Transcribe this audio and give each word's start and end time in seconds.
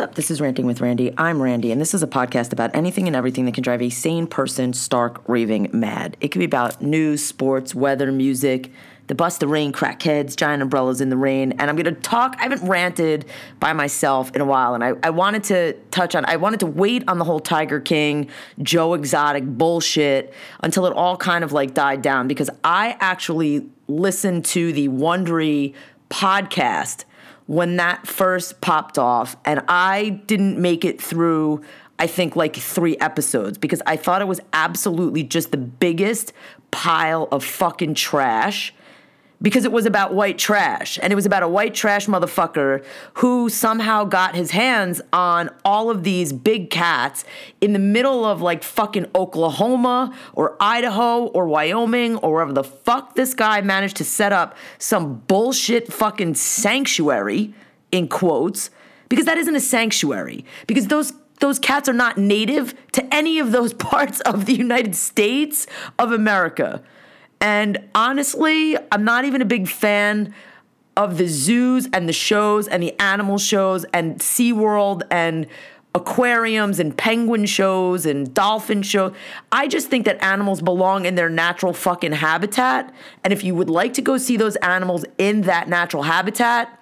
up? 0.00 0.14
This 0.14 0.30
is 0.30 0.40
Ranting 0.40 0.64
with 0.64 0.80
Randy. 0.80 1.12
I'm 1.18 1.42
Randy, 1.42 1.70
and 1.70 1.80
this 1.80 1.92
is 1.92 2.02
a 2.02 2.06
podcast 2.06 2.54
about 2.54 2.74
anything 2.74 3.06
and 3.06 3.14
everything 3.14 3.44
that 3.44 3.52
can 3.52 3.62
drive 3.62 3.82
a 3.82 3.90
sane 3.90 4.26
person 4.26 4.72
stark 4.72 5.20
raving 5.28 5.68
mad. 5.74 6.16
It 6.22 6.28
could 6.28 6.38
be 6.38 6.46
about 6.46 6.80
news, 6.80 7.22
sports, 7.24 7.74
weather, 7.74 8.10
music, 8.10 8.72
the 9.08 9.14
bus, 9.14 9.36
the 9.36 9.46
rain, 9.46 9.72
crackheads, 9.72 10.36
giant 10.36 10.62
umbrellas 10.62 11.02
in 11.02 11.10
the 11.10 11.18
rain. 11.18 11.52
And 11.52 11.68
I'm 11.68 11.76
going 11.76 11.94
to 11.94 12.00
talk, 12.00 12.34
I 12.38 12.44
haven't 12.44 12.66
ranted 12.66 13.26
by 13.58 13.74
myself 13.74 14.34
in 14.34 14.40
a 14.40 14.44
while, 14.46 14.74
and 14.74 14.82
I, 14.82 14.94
I 15.02 15.10
wanted 15.10 15.44
to 15.44 15.74
touch 15.90 16.14
on, 16.14 16.24
I 16.24 16.36
wanted 16.36 16.60
to 16.60 16.66
wait 16.66 17.04
on 17.06 17.18
the 17.18 17.24
whole 17.24 17.40
Tiger 17.40 17.78
King, 17.78 18.30
Joe 18.62 18.94
Exotic 18.94 19.44
bullshit 19.44 20.32
until 20.60 20.86
it 20.86 20.94
all 20.94 21.18
kind 21.18 21.44
of 21.44 21.52
like 21.52 21.74
died 21.74 22.00
down 22.00 22.26
because 22.26 22.48
I 22.64 22.96
actually 23.00 23.68
listened 23.86 24.46
to 24.46 24.72
the 24.72 24.88
Wondery 24.88 25.74
podcast 26.08 27.04
when 27.50 27.78
that 27.78 28.06
first 28.06 28.60
popped 28.60 28.96
off, 28.96 29.34
and 29.44 29.60
I 29.66 30.20
didn't 30.28 30.56
make 30.56 30.84
it 30.84 31.02
through. 31.02 31.62
I 31.98 32.06
think 32.06 32.36
like 32.36 32.54
three 32.54 32.96
episodes 32.98 33.58
because 33.58 33.82
I 33.86 33.96
thought 33.96 34.22
it 34.22 34.28
was 34.28 34.40
absolutely 34.52 35.24
just 35.24 35.50
the 35.50 35.56
biggest 35.56 36.32
pile 36.70 37.26
of 37.32 37.42
fucking 37.44 37.94
trash 37.94 38.72
because 39.42 39.64
it 39.64 39.72
was 39.72 39.86
about 39.86 40.12
white 40.14 40.38
trash 40.38 40.98
and 41.02 41.12
it 41.12 41.16
was 41.16 41.26
about 41.26 41.42
a 41.42 41.48
white 41.48 41.74
trash 41.74 42.06
motherfucker 42.06 42.84
who 43.14 43.48
somehow 43.48 44.04
got 44.04 44.34
his 44.34 44.50
hands 44.50 45.00
on 45.12 45.50
all 45.64 45.90
of 45.90 46.02
these 46.04 46.32
big 46.32 46.70
cats 46.70 47.24
in 47.60 47.72
the 47.72 47.78
middle 47.78 48.24
of 48.24 48.42
like 48.42 48.62
fucking 48.62 49.06
Oklahoma 49.14 50.14
or 50.34 50.56
Idaho 50.60 51.26
or 51.26 51.46
Wyoming 51.46 52.16
or 52.16 52.32
wherever 52.32 52.52
the 52.52 52.64
fuck 52.64 53.14
this 53.14 53.34
guy 53.34 53.60
managed 53.60 53.96
to 53.96 54.04
set 54.04 54.32
up 54.32 54.56
some 54.78 55.20
bullshit 55.26 55.92
fucking 55.92 56.34
sanctuary 56.34 57.54
in 57.90 58.08
quotes 58.08 58.70
because 59.08 59.26
that 59.26 59.38
isn't 59.38 59.56
a 59.56 59.60
sanctuary 59.60 60.44
because 60.66 60.86
those 60.88 61.12
those 61.40 61.58
cats 61.58 61.88
are 61.88 61.94
not 61.94 62.18
native 62.18 62.74
to 62.92 63.14
any 63.14 63.38
of 63.38 63.50
those 63.50 63.72
parts 63.90 64.20
of 64.20 64.44
the 64.44 64.54
United 64.54 64.94
States 64.94 65.66
of 65.98 66.12
America. 66.12 66.82
And 67.40 67.78
honestly, 67.94 68.76
I'm 68.92 69.04
not 69.04 69.24
even 69.24 69.40
a 69.40 69.46
big 69.46 69.68
fan 69.68 70.34
of 70.96 71.16
the 71.16 71.26
zoos 71.26 71.88
and 71.92 72.08
the 72.08 72.12
shows 72.12 72.68
and 72.68 72.82
the 72.82 72.98
animal 73.00 73.38
shows 73.38 73.84
and 73.94 74.18
SeaWorld 74.18 75.02
and 75.10 75.46
aquariums 75.94 76.78
and 76.78 76.96
penguin 76.96 77.46
shows 77.46 78.06
and 78.06 78.32
dolphin 78.32 78.82
shows. 78.82 79.14
I 79.50 79.66
just 79.66 79.88
think 79.88 80.04
that 80.04 80.22
animals 80.22 80.60
belong 80.62 81.04
in 81.04 81.14
their 81.14 81.28
natural 81.28 81.72
fucking 81.72 82.12
habitat. 82.12 82.94
And 83.24 83.32
if 83.32 83.42
you 83.42 83.54
would 83.54 83.70
like 83.70 83.94
to 83.94 84.02
go 84.02 84.16
see 84.18 84.36
those 84.36 84.56
animals 84.56 85.04
in 85.18 85.42
that 85.42 85.68
natural 85.68 86.04
habitat, 86.04 86.76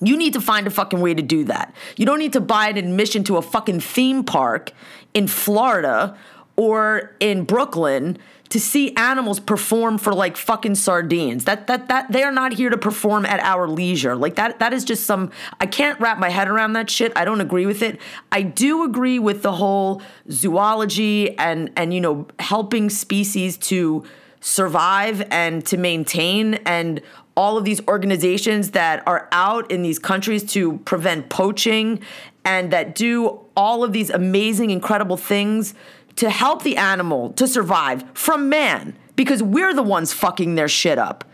you 0.00 0.16
need 0.16 0.32
to 0.32 0.40
find 0.40 0.66
a 0.66 0.70
fucking 0.70 1.00
way 1.00 1.12
to 1.12 1.22
do 1.22 1.44
that. 1.44 1.74
You 1.96 2.06
don't 2.06 2.20
need 2.20 2.32
to 2.34 2.40
buy 2.40 2.68
an 2.68 2.76
admission 2.76 3.24
to 3.24 3.36
a 3.36 3.42
fucking 3.42 3.80
theme 3.80 4.24
park 4.24 4.72
in 5.12 5.26
Florida 5.26 6.16
or 6.56 7.16
in 7.20 7.44
Brooklyn 7.44 8.18
to 8.50 8.58
see 8.58 8.94
animals 8.96 9.40
perform 9.40 9.98
for 9.98 10.14
like 10.14 10.36
fucking 10.36 10.74
sardines. 10.74 11.44
That 11.44 11.66
that 11.66 11.88
that 11.88 12.10
they 12.10 12.22
are 12.22 12.32
not 12.32 12.54
here 12.54 12.70
to 12.70 12.78
perform 12.78 13.26
at 13.26 13.40
our 13.40 13.68
leisure. 13.68 14.16
Like 14.16 14.36
that 14.36 14.58
that 14.58 14.72
is 14.72 14.84
just 14.84 15.04
some 15.04 15.30
I 15.60 15.66
can't 15.66 15.98
wrap 16.00 16.18
my 16.18 16.30
head 16.30 16.48
around 16.48 16.72
that 16.74 16.90
shit. 16.90 17.12
I 17.16 17.24
don't 17.24 17.40
agree 17.40 17.66
with 17.66 17.82
it. 17.82 18.00
I 18.32 18.42
do 18.42 18.84
agree 18.84 19.18
with 19.18 19.42
the 19.42 19.52
whole 19.52 20.02
zoology 20.30 21.36
and 21.38 21.70
and 21.76 21.92
you 21.92 22.00
know 22.00 22.26
helping 22.38 22.90
species 22.90 23.56
to 23.58 24.04
survive 24.40 25.26
and 25.30 25.66
to 25.66 25.76
maintain 25.76 26.54
and 26.64 27.00
all 27.36 27.56
of 27.56 27.64
these 27.64 27.80
organizations 27.86 28.72
that 28.72 29.06
are 29.06 29.28
out 29.30 29.70
in 29.70 29.82
these 29.82 29.98
countries 29.98 30.42
to 30.42 30.78
prevent 30.78 31.28
poaching 31.28 32.00
and 32.44 32.72
that 32.72 32.94
do 32.94 33.40
all 33.56 33.84
of 33.84 33.92
these 33.92 34.10
amazing 34.10 34.70
incredible 34.70 35.16
things 35.16 35.74
to 36.18 36.30
help 36.30 36.62
the 36.62 36.76
animal 36.76 37.32
to 37.32 37.46
survive 37.46 38.04
from 38.14 38.48
man 38.48 38.96
because 39.16 39.42
we're 39.42 39.74
the 39.74 39.82
ones 39.82 40.12
fucking 40.12 40.54
their 40.54 40.68
shit 40.68 40.98
up. 40.98 41.24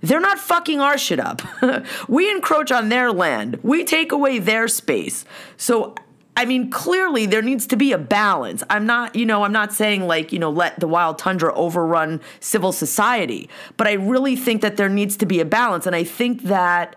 They're 0.00 0.20
not 0.20 0.38
fucking 0.38 0.80
our 0.80 0.96
shit 0.96 1.18
up. 1.18 1.42
we 2.08 2.30
encroach 2.30 2.70
on 2.70 2.88
their 2.88 3.12
land. 3.12 3.58
We 3.62 3.84
take 3.84 4.12
away 4.12 4.38
their 4.38 4.68
space. 4.68 5.24
So 5.56 5.94
I 6.38 6.44
mean, 6.44 6.70
clearly 6.70 7.26
there 7.26 7.42
needs 7.42 7.66
to 7.66 7.76
be 7.76 7.90
a 7.90 7.98
balance. 7.98 8.62
I'm 8.70 8.86
not, 8.86 9.16
you 9.16 9.26
know, 9.26 9.42
I'm 9.42 9.50
not 9.50 9.72
saying 9.72 10.06
like, 10.06 10.32
you 10.32 10.38
know, 10.38 10.50
let 10.50 10.78
the 10.78 10.86
wild 10.86 11.18
tundra 11.18 11.52
overrun 11.52 12.20
civil 12.38 12.70
society, 12.70 13.50
but 13.76 13.88
I 13.88 13.94
really 13.94 14.36
think 14.36 14.62
that 14.62 14.76
there 14.76 14.88
needs 14.88 15.16
to 15.16 15.26
be 15.26 15.40
a 15.40 15.44
balance. 15.44 15.84
And 15.84 15.96
I 15.96 16.04
think 16.04 16.44
that 16.44 16.94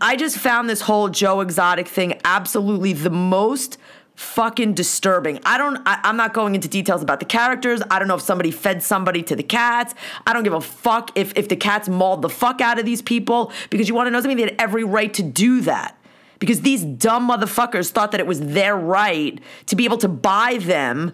I 0.00 0.14
just 0.14 0.38
found 0.38 0.70
this 0.70 0.82
whole 0.82 1.08
Joe 1.08 1.40
Exotic 1.40 1.88
thing 1.88 2.20
absolutely 2.24 2.92
the 2.92 3.10
most 3.10 3.76
fucking 4.14 4.74
disturbing. 4.74 5.40
I 5.44 5.58
don't 5.58 5.80
I, 5.86 6.00
am 6.04 6.16
not 6.16 6.34
going 6.34 6.54
into 6.54 6.68
details 6.68 7.02
about 7.02 7.20
the 7.20 7.26
characters. 7.26 7.82
I 7.90 7.98
don't 7.98 8.08
know 8.08 8.14
if 8.14 8.22
somebody 8.22 8.50
fed 8.50 8.82
somebody 8.82 9.22
to 9.24 9.36
the 9.36 9.42
cats. 9.42 9.94
I 10.26 10.32
don't 10.32 10.44
give 10.44 10.52
a 10.52 10.60
fuck 10.60 11.10
if 11.16 11.32
if 11.36 11.48
the 11.48 11.56
cats 11.56 11.88
mauled 11.88 12.22
the 12.22 12.28
fuck 12.28 12.60
out 12.60 12.78
of 12.78 12.84
these 12.84 13.02
people 13.02 13.52
because 13.70 13.88
you 13.88 13.94
want 13.94 14.06
to 14.06 14.10
know 14.10 14.20
something 14.20 14.36
they 14.36 14.44
had 14.44 14.56
every 14.58 14.84
right 14.84 15.12
to 15.14 15.22
do 15.22 15.60
that. 15.62 15.98
Because 16.38 16.60
these 16.60 16.84
dumb 16.84 17.28
motherfuckers 17.28 17.90
thought 17.90 18.10
that 18.12 18.20
it 18.20 18.26
was 18.26 18.40
their 18.40 18.76
right 18.76 19.40
to 19.66 19.76
be 19.76 19.84
able 19.84 19.98
to 19.98 20.08
buy 20.08 20.58
them 20.60 21.12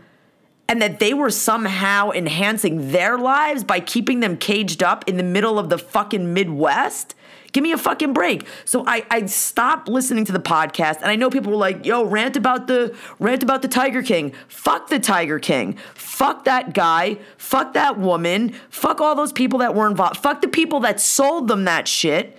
and 0.68 0.80
that 0.80 0.98
they 0.98 1.14
were 1.14 1.30
somehow 1.30 2.10
enhancing 2.10 2.92
their 2.92 3.18
lives 3.18 3.64
by 3.64 3.80
keeping 3.80 4.20
them 4.20 4.36
caged 4.36 4.82
up 4.82 5.08
in 5.08 5.16
the 5.16 5.22
middle 5.22 5.58
of 5.58 5.68
the 5.68 5.78
fucking 5.78 6.32
Midwest. 6.32 7.14
Give 7.52 7.62
me 7.62 7.72
a 7.72 7.78
fucking 7.78 8.12
break. 8.12 8.46
So 8.64 8.84
I, 8.86 9.04
I 9.10 9.26
stopped 9.26 9.88
listening 9.88 10.24
to 10.26 10.32
the 10.32 10.40
podcast, 10.40 10.96
and 10.96 11.06
I 11.06 11.16
know 11.16 11.30
people 11.30 11.52
were 11.52 11.58
like, 11.58 11.84
yo, 11.84 12.04
rant 12.04 12.36
about 12.36 12.66
the 12.66 12.96
rant 13.18 13.42
about 13.42 13.62
the 13.62 13.68
Tiger 13.68 14.02
King. 14.02 14.32
Fuck 14.48 14.88
the 14.88 15.00
Tiger 15.00 15.38
King. 15.38 15.76
Fuck 15.94 16.44
that 16.44 16.74
guy. 16.74 17.18
Fuck 17.36 17.74
that 17.74 17.98
woman. 17.98 18.54
Fuck 18.68 19.00
all 19.00 19.14
those 19.14 19.32
people 19.32 19.58
that 19.60 19.74
were 19.74 19.86
involved. 19.86 20.18
Fuck 20.18 20.40
the 20.42 20.48
people 20.48 20.80
that 20.80 21.00
sold 21.00 21.48
them 21.48 21.64
that 21.64 21.88
shit. 21.88 22.36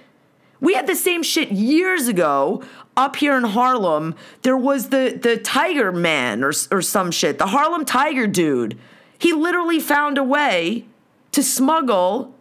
We 0.60 0.76
had 0.76 0.88
the 0.88 0.96
same 0.96 1.24
shit 1.24 1.52
years 1.52 2.08
ago 2.08 2.64
up 2.96 3.16
here 3.16 3.36
in 3.36 3.44
Harlem. 3.44 4.16
There 4.44 4.58
was 4.58 4.90
the 4.90 5.18
the 5.22 5.38
Tiger 5.38 5.92
Man 5.92 6.44
or 6.44 6.54
or 6.72 6.82
some 6.82 7.12
shit. 7.12 7.38
The 7.38 7.48
Harlem 7.48 7.84
Tiger 7.84 8.28
dude. 8.28 8.78
He 9.18 9.34
literally 9.34 9.80
found 9.80 10.18
a 10.18 10.24
way 10.24 10.86
to 11.32 11.44
smuggle 11.44 12.36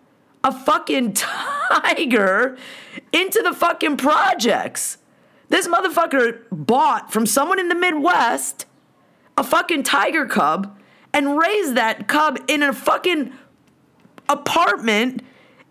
a 0.45 0.53
fucking 0.53 1.13
tiger 1.73 2.57
into 3.13 3.43
the 3.43 3.53
fucking 3.53 3.97
projects. 3.97 4.99
This 5.49 5.67
motherfucker 5.67 6.43
bought 6.53 7.13
from 7.13 7.27
someone 7.27 7.59
in 7.59 7.69
the 7.69 7.75
Midwest 7.75 8.67
a 9.37 9.43
fucking 9.43 9.83
tiger 9.83 10.27
cub 10.27 10.79
and 11.13 11.39
raised 11.39 11.75
that 11.77 12.07
cub 12.07 12.39
in 12.47 12.63
a 12.63 12.73
fucking 12.73 13.33
apartment 14.29 15.23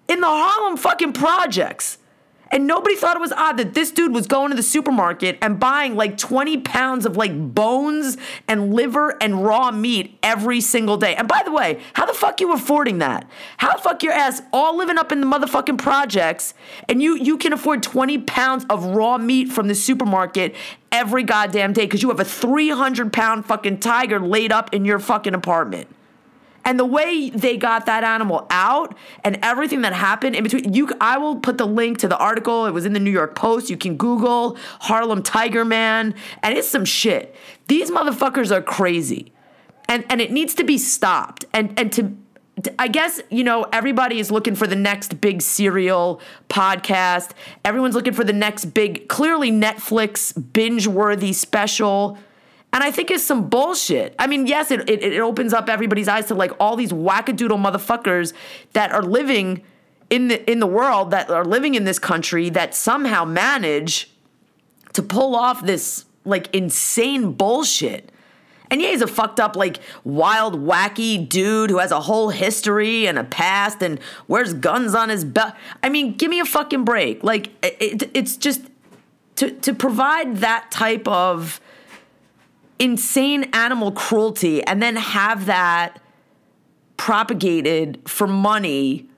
in 0.08 0.20
the 0.20 0.28
Harlem 0.28 0.76
fucking 0.76 1.14
projects. 1.14 1.99
And 2.52 2.66
nobody 2.66 2.96
thought 2.96 3.16
it 3.16 3.20
was 3.20 3.32
odd 3.32 3.58
that 3.58 3.74
this 3.74 3.92
dude 3.92 4.14
was 4.14 4.28
going 4.28 4.50
to 4.50 4.56
the 4.56 4.64
supermarket 4.64 5.38
and 5.42 5.60
buying 5.60 5.96
like 5.96 6.18
20 6.18 6.58
pounds 6.62 7.06
of 7.06 7.16
like 7.16 7.54
bones 7.54 8.18
and 8.48 8.74
liver 8.74 9.16
and 9.22 9.44
raw 9.44 9.72
meat 9.72 10.18
every 10.24 10.62
single 10.62 10.98
day. 10.98 11.16
And 11.16 11.28
by 11.28 11.42
the 11.46 11.52
way, 11.52 11.80
how 11.94 12.06
the 12.06 12.14
fuck 12.14 12.42
you 12.42 12.54
affording 12.54 12.98
that? 13.00 13.30
How 13.58 13.76
the 13.76 13.82
fuck 13.82 14.04
your 14.04 14.14
ass 14.14 14.42
all 14.52 14.78
living 14.78 14.98
up 14.98 15.12
in 15.12 15.22
the 15.22 15.28
motherfucking 15.28 15.78
projects 15.78 16.54
and 16.88 17.02
you 17.02 17.16
you 17.16 17.38
can 17.38 17.54
afford 17.54 17.84
20 17.84 18.20
pounds 18.20 18.66
of 18.70 18.84
raw 18.84 19.18
meat 19.18 19.52
from 19.52 19.68
the 19.68 19.76
supermarket 19.76 20.56
every 20.92 21.24
goddamn 21.24 21.74
day 21.74 21.86
because 21.86 22.02
you 22.02 22.10
have 22.10 22.20
a 22.20 22.26
300 22.26 23.14
pound 23.14 23.46
fucking 23.46 23.80
tiger 23.80 24.20
laid 24.20 24.52
up 24.52 24.74
in 24.74 24.86
your 24.86 25.00
fucking 25.00 25.34
apartment? 25.34 25.88
And 26.66 26.80
the 26.80 26.86
way 26.86 27.30
they 27.30 27.58
got 27.58 27.86
that 27.86 28.04
animal 28.04 28.46
out 28.50 28.96
and 29.24 29.40
everything 29.42 29.82
that 29.82 29.94
happened 29.94 30.36
in 30.36 30.44
between, 30.44 30.74
you 30.74 30.90
I 31.00 31.18
will 31.18 31.38
put 31.38 31.58
the 31.58 31.68
link 31.68 32.00
to 32.00 32.08
the 32.08 32.18
article. 32.18 32.66
It 32.66 32.72
was 32.72 32.86
in 32.86 32.94
the 32.94 33.00
New 33.00 33.12
York 33.12 33.36
Post. 33.36 33.70
You 33.70 33.78
can 33.78 33.98
Google 33.98 34.58
Harlem 34.82 35.24
Tiger 35.24 35.66
Man, 35.66 36.14
and 36.44 36.58
it's 36.58 36.68
some 36.68 36.86
shit. 36.86 37.36
These 37.68 37.92
motherfuckers 37.92 38.52
are 38.52 38.62
crazy. 38.62 39.32
And 39.88 40.06
and 40.10 40.22
it 40.22 40.32
needs 40.32 40.54
to 40.56 40.64
be 40.64 40.78
stopped. 40.78 41.46
And 41.54 41.78
and 41.80 41.92
to 41.94 42.16
I 42.78 42.88
guess, 42.88 43.22
you 43.30 43.44
know, 43.44 43.66
everybody 43.72 44.20
is 44.20 44.32
looking 44.32 44.56
for 44.56 44.68
the 44.68 44.76
next 44.76 45.22
big 45.22 45.42
serial 45.42 46.22
podcast. 46.50 47.32
Everyone's 47.64 47.96
looking 47.96 48.14
for 48.14 48.24
the 48.24 48.34
next 48.34 48.66
big, 48.66 49.08
clearly 49.08 49.52
Netflix 49.52 50.34
binge 50.54 50.88
worthy 50.88 51.34
special 51.34 52.18
and 52.72 52.84
I 52.84 52.92
think 52.92 53.10
it's 53.10 53.24
some 53.24 53.50
bullshit. 53.50 54.16
I 54.20 54.28
mean, 54.28 54.46
yes, 54.46 54.70
it, 54.72 54.88
it, 54.90 55.04
it 55.04 55.20
opens 55.20 55.54
up 55.54 55.70
everybody's 55.70 56.08
eyes 56.08 56.28
to 56.28 56.36
like 56.36 56.52
all 56.60 56.76
these 56.76 56.92
wackadoodle 56.92 57.58
motherfuckers 57.58 58.34
that 58.74 58.92
are 58.92 59.02
living 59.02 59.64
in 60.10 60.28
the 60.28 60.50
in 60.50 60.60
the 60.60 60.68
world 60.68 61.12
that 61.12 61.30
are 61.30 61.46
living 61.46 61.76
in 61.76 61.84
this 61.84 62.00
country 62.00 62.50
that 62.50 62.76
somehow 62.76 63.26
manage 63.26 64.12
to 64.94 65.02
pull 65.02 65.36
off 65.36 65.66
this 65.66 66.06
like 66.26 66.54
insane 66.54 67.34
bullshit. 67.34 68.12
And 68.72 68.80
yeah, 68.82 68.90
he's 68.90 69.02
a 69.02 69.08
fucked 69.08 69.40
up, 69.40 69.56
like 69.56 69.80
wild, 70.04 70.64
wacky 70.64 71.28
dude 71.28 71.72
who 71.72 71.80
has 71.80 71.92
a 71.92 72.02
whole 72.02 72.30
history 72.30 73.08
and 73.08 73.18
a 73.18 73.24
past 73.24 73.82
and 73.82 74.00
wears 74.28 74.54
guns 74.54 74.94
on 74.94 75.10
his 75.10 75.26
belt. 75.26 75.56
I 75.82 75.90
mean, 75.90 76.16
give 76.16 76.30
me 76.30 76.40
a 76.40 76.46
fucking 76.46 76.86
break. 76.86 77.24
Like, 77.24 77.50
it, 77.64 78.12
it's 78.14 78.38
just 78.38 78.62
to 79.38 79.50
to 79.50 79.74
provide 79.74 80.38
that 80.38 80.70
type 80.70 81.08
of 81.08 81.60
insane 82.80 83.50
animal 83.54 83.92
cruelty 83.92 84.64
and 84.64 84.82
then 84.82 84.96
have 84.96 85.46
that 85.46 86.02
propagated 86.98 88.02
for 88.06 88.28
money 88.28 89.10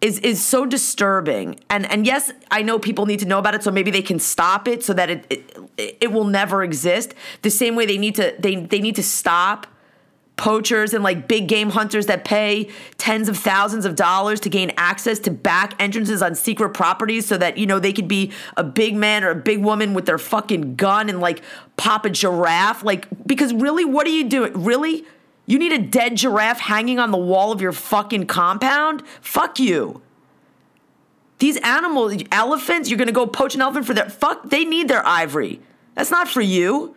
is 0.00 0.18
is 0.20 0.42
so 0.42 0.64
disturbing. 0.64 1.60
And 1.68 1.90
and 1.90 2.06
yes, 2.06 2.32
I 2.50 2.62
know 2.62 2.78
people 2.78 3.06
need 3.06 3.20
to 3.20 3.26
know 3.26 3.38
about 3.38 3.54
it 3.54 3.62
so 3.62 3.70
maybe 3.70 3.90
they 3.90 4.02
can 4.02 4.18
stop 4.18 4.66
it 4.66 4.82
so 4.82 4.94
that 4.94 5.10
it 5.10 5.26
it, 5.28 5.98
it 6.00 6.12
will 6.12 6.24
never 6.24 6.62
exist. 6.62 7.14
The 7.42 7.50
same 7.50 7.76
way 7.76 7.86
they 7.86 7.98
need 7.98 8.14
to 8.16 8.34
they 8.38 8.56
they 8.56 8.80
need 8.80 8.96
to 8.96 9.02
stop 9.02 9.66
poachers 10.40 10.94
and 10.94 11.04
like 11.04 11.28
big 11.28 11.46
game 11.46 11.68
hunters 11.68 12.06
that 12.06 12.24
pay 12.24 12.66
tens 12.96 13.28
of 13.28 13.36
thousands 13.36 13.84
of 13.84 13.94
dollars 13.94 14.40
to 14.40 14.48
gain 14.48 14.72
access 14.78 15.18
to 15.18 15.30
back 15.30 15.74
entrances 15.78 16.22
on 16.22 16.34
secret 16.34 16.70
properties 16.70 17.26
so 17.26 17.36
that 17.36 17.58
you 17.58 17.66
know 17.66 17.78
they 17.78 17.92
could 17.92 18.08
be 18.08 18.32
a 18.56 18.64
big 18.64 18.96
man 18.96 19.22
or 19.22 19.28
a 19.28 19.34
big 19.34 19.62
woman 19.62 19.92
with 19.92 20.06
their 20.06 20.16
fucking 20.16 20.76
gun 20.76 21.10
and 21.10 21.20
like 21.20 21.42
pop 21.76 22.06
a 22.06 22.10
giraffe. 22.10 22.82
Like 22.82 23.06
because 23.26 23.52
really 23.52 23.84
what 23.84 24.06
are 24.06 24.10
you 24.10 24.30
doing? 24.30 24.64
Really? 24.64 25.04
You 25.44 25.58
need 25.58 25.72
a 25.72 25.78
dead 25.78 26.16
giraffe 26.16 26.60
hanging 26.60 26.98
on 26.98 27.10
the 27.10 27.18
wall 27.18 27.52
of 27.52 27.60
your 27.60 27.72
fucking 27.72 28.24
compound? 28.24 29.02
Fuck 29.20 29.60
you. 29.60 30.00
These 31.38 31.58
animals 31.58 32.22
elephants 32.32 32.88
you're 32.88 32.98
gonna 32.98 33.12
go 33.12 33.26
poach 33.26 33.54
an 33.54 33.60
elephant 33.60 33.84
for 33.84 33.92
their 33.92 34.08
fuck 34.08 34.48
they 34.48 34.64
need 34.64 34.88
their 34.88 35.06
ivory. 35.06 35.60
That's 35.96 36.10
not 36.10 36.28
for 36.28 36.40
you. 36.40 36.96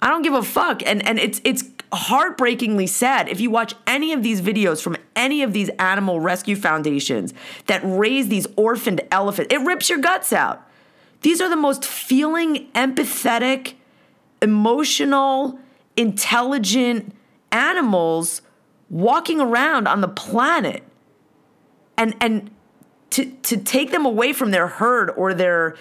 I 0.00 0.08
don't 0.08 0.22
give 0.22 0.34
a 0.34 0.44
fuck. 0.44 0.86
And 0.86 1.04
and 1.04 1.18
it's 1.18 1.40
it's 1.42 1.64
heartbreakingly 1.92 2.86
sad 2.86 3.28
if 3.28 3.40
you 3.40 3.50
watch 3.50 3.74
any 3.86 4.12
of 4.12 4.22
these 4.22 4.40
videos 4.40 4.80
from 4.80 4.96
any 5.16 5.42
of 5.42 5.52
these 5.52 5.68
animal 5.78 6.20
rescue 6.20 6.56
foundations 6.56 7.34
that 7.66 7.80
raise 7.84 8.28
these 8.28 8.46
orphaned 8.56 9.00
elephants. 9.10 9.52
It 9.52 9.60
rips 9.60 9.88
your 9.88 9.98
guts 9.98 10.32
out. 10.32 10.66
These 11.22 11.40
are 11.40 11.48
the 11.48 11.56
most 11.56 11.84
feeling, 11.84 12.68
empathetic, 12.72 13.74
emotional, 14.40 15.58
intelligent 15.96 17.14
animals 17.52 18.42
walking 18.88 19.40
around 19.40 19.86
on 19.86 20.00
the 20.00 20.08
planet. 20.08 20.82
And 21.96 22.14
and 22.20 22.50
to 23.10 23.26
to 23.26 23.56
take 23.56 23.90
them 23.90 24.06
away 24.06 24.32
from 24.32 24.50
their 24.50 24.66
herd 24.66 25.10
or 25.10 25.34
their 25.34 25.76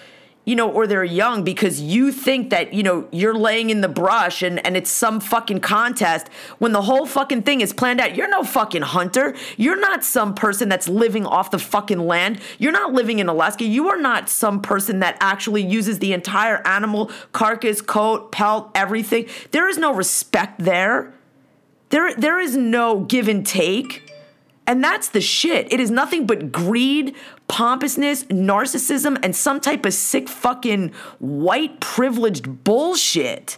you 0.50 0.56
know, 0.56 0.68
or 0.68 0.88
they're 0.88 1.04
young 1.04 1.44
because 1.44 1.80
you 1.80 2.12
think 2.12 2.50
that, 2.50 2.74
you 2.74 2.81
know, 2.81 3.07
you're 3.12 3.36
laying 3.36 3.69
in 3.69 3.81
the 3.81 3.88
brush 3.88 4.42
and, 4.42 4.66
and 4.66 4.75
it's 4.75 4.90
some 4.90 5.19
fucking 5.19 5.60
contest 5.60 6.28
when 6.57 6.72
the 6.72 6.81
whole 6.81 7.06
fucking 7.06 7.44
thing 7.44 7.62
is 7.62 7.72
planned 7.72 8.01
out. 8.01 8.16
You're 8.16 8.28
no 8.28 8.44
fucking 8.44 8.81
hunter. 8.81 9.36
You're 9.57 9.80
not 9.80 10.04
some 10.04 10.34
person 10.34 10.68
that's 10.68 10.90
living 10.90 11.24
off 11.24 11.51
the 11.51 11.60
fucking 11.60 12.00
land. 12.00 12.42
You're 12.57 12.72
not 12.72 12.94
living 12.94 13.19
in 13.19 13.30
Alaska. 13.30 13.63
You 13.63 13.90
are 13.90 14.01
not 14.01 14.28
some 14.28 14.60
person 14.60 15.01
that 15.01 15.18
actually 15.19 15.63
uses 15.63 16.00
the 16.00 16.13
entire 16.13 16.66
animal 16.66 17.12
carcass, 17.31 17.80
coat, 17.80 18.31
pelt, 18.31 18.72
everything. 18.74 19.28
There 19.52 19.69
is 19.69 19.78
no 19.78 19.94
respect 19.94 20.57
there. 20.57 21.13
There, 21.90 22.16
there 22.16 22.40
is 22.40 22.57
no 22.57 23.02
give 23.02 23.28
and 23.28 23.45
take. 23.45 24.08
And 24.69 24.83
that's 24.83 25.10
the 25.10 25.19
shit. 25.19 25.74
It 25.74 25.80
is 25.80 25.89
nothing 25.89 26.27
but 26.27 26.51
greed, 26.51 27.16
pompousness, 27.48 28.25
narcissism, 28.25 29.18
and 29.24 29.36
some 29.36 29.60
type 29.60 29.83
of 29.83 29.95
sick 29.95 30.30
fucking 30.30 30.92
white 31.18 31.80
privileged 31.80 32.63
bullshit 32.63 33.57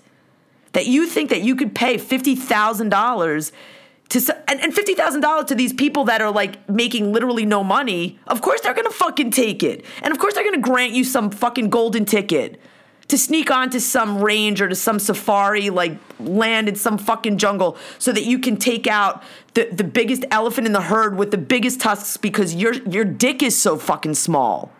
that 0.71 0.85
you 0.85 1.05
think 1.05 1.29
that 1.29 1.41
you 1.41 1.57
could 1.57 1.75
pay 1.75 1.97
$50,000 1.97 3.51
to 4.07 4.37
and, 4.49 4.61
and 4.61 4.73
$50,000 4.73 5.47
to 5.47 5.53
these 5.53 5.73
people 5.73 6.05
that 6.05 6.21
are 6.21 6.31
like 6.31 6.69
making 6.69 7.11
literally 7.11 7.45
no 7.45 7.61
money. 7.61 8.17
Of 8.27 8.41
course 8.41 8.61
they're 8.61 8.73
going 8.73 8.87
to 8.87 8.93
fucking 8.93 9.31
take 9.31 9.63
it. 9.63 9.83
And 10.01 10.13
of 10.13 10.17
course 10.17 10.35
they're 10.35 10.45
going 10.45 10.55
to 10.55 10.61
grant 10.61 10.93
you 10.93 11.03
some 11.03 11.29
fucking 11.29 11.71
golden 11.71 12.05
ticket 12.05 12.57
to 13.11 13.17
sneak 13.17 13.51
onto 13.51 13.77
some 13.79 14.21
range 14.23 14.61
or 14.61 14.69
to 14.69 14.75
some 14.75 14.97
safari, 14.97 15.69
like 15.69 15.97
land 16.19 16.69
in 16.69 16.75
some 16.75 16.97
fucking 16.97 17.37
jungle, 17.37 17.77
so 17.99 18.11
that 18.13 18.23
you 18.23 18.39
can 18.39 18.55
take 18.55 18.87
out 18.87 19.21
the, 19.53 19.65
the 19.65 19.83
biggest 19.83 20.23
elephant 20.31 20.65
in 20.65 20.71
the 20.71 20.81
herd 20.81 21.17
with 21.17 21.29
the 21.31 21.37
biggest 21.37 21.81
tusks 21.81 22.15
because 22.15 22.55
your 22.55 22.73
your 22.73 23.03
dick 23.03 23.43
is 23.43 23.61
so 23.61 23.77
fucking 23.77 24.13
small. 24.13 24.71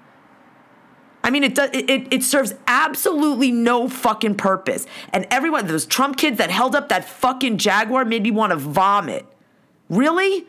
I 1.24 1.30
mean, 1.30 1.44
it 1.44 1.54
does. 1.54 1.70
It, 1.74 2.08
it 2.12 2.24
serves 2.24 2.56
absolutely 2.68 3.52
no 3.52 3.90
fucking 3.90 4.36
purpose. 4.36 4.88
And 5.12 5.28
everyone, 5.30 5.68
those 5.68 5.86
Trump 5.86 6.18
kids 6.18 6.38
that 6.38 6.50
held 6.50 6.74
up 6.74 6.88
that 6.88 7.04
fucking 7.04 7.58
Jaguar 7.58 8.06
made 8.06 8.24
me 8.24 8.32
want 8.32 8.52
to 8.52 8.58
vomit. 8.58 9.26
Really? 9.90 10.48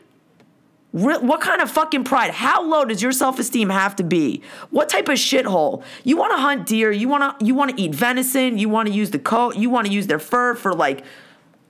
What 0.93 1.41
kind 1.41 1.62
of 1.62 1.71
fucking 1.71 2.05
pride? 2.05 2.31
How 2.33 2.62
low 2.62 2.85
does 2.85 3.03
your 3.03 3.12
self-esteem 3.12 3.71
have 3.71 3.97
to 3.97 4.05
be? 4.05 4.43
What 4.71 4.91
type 4.91 5.09
of 5.09 5.17
shithole? 5.17 5.83
You 6.05 6.19
want 6.19 6.33
to 6.33 6.39
hunt 6.39 6.67
deer, 6.67 6.93
you 6.93 7.09
want 7.09 7.39
to 7.39 7.44
you 7.44 7.55
want 7.55 7.75
to 7.75 7.83
eat 7.83 7.94
venison, 7.94 8.59
you 8.59 8.69
want 8.69 8.89
to 8.89 8.94
use 8.94 9.11
the 9.11 9.19
coat, 9.19 9.56
you 9.56 9.71
want 9.71 9.87
to 9.87 9.93
use 9.93 10.06
their 10.06 10.19
fur 10.19 10.55
for 10.55 10.75
like 10.75 11.03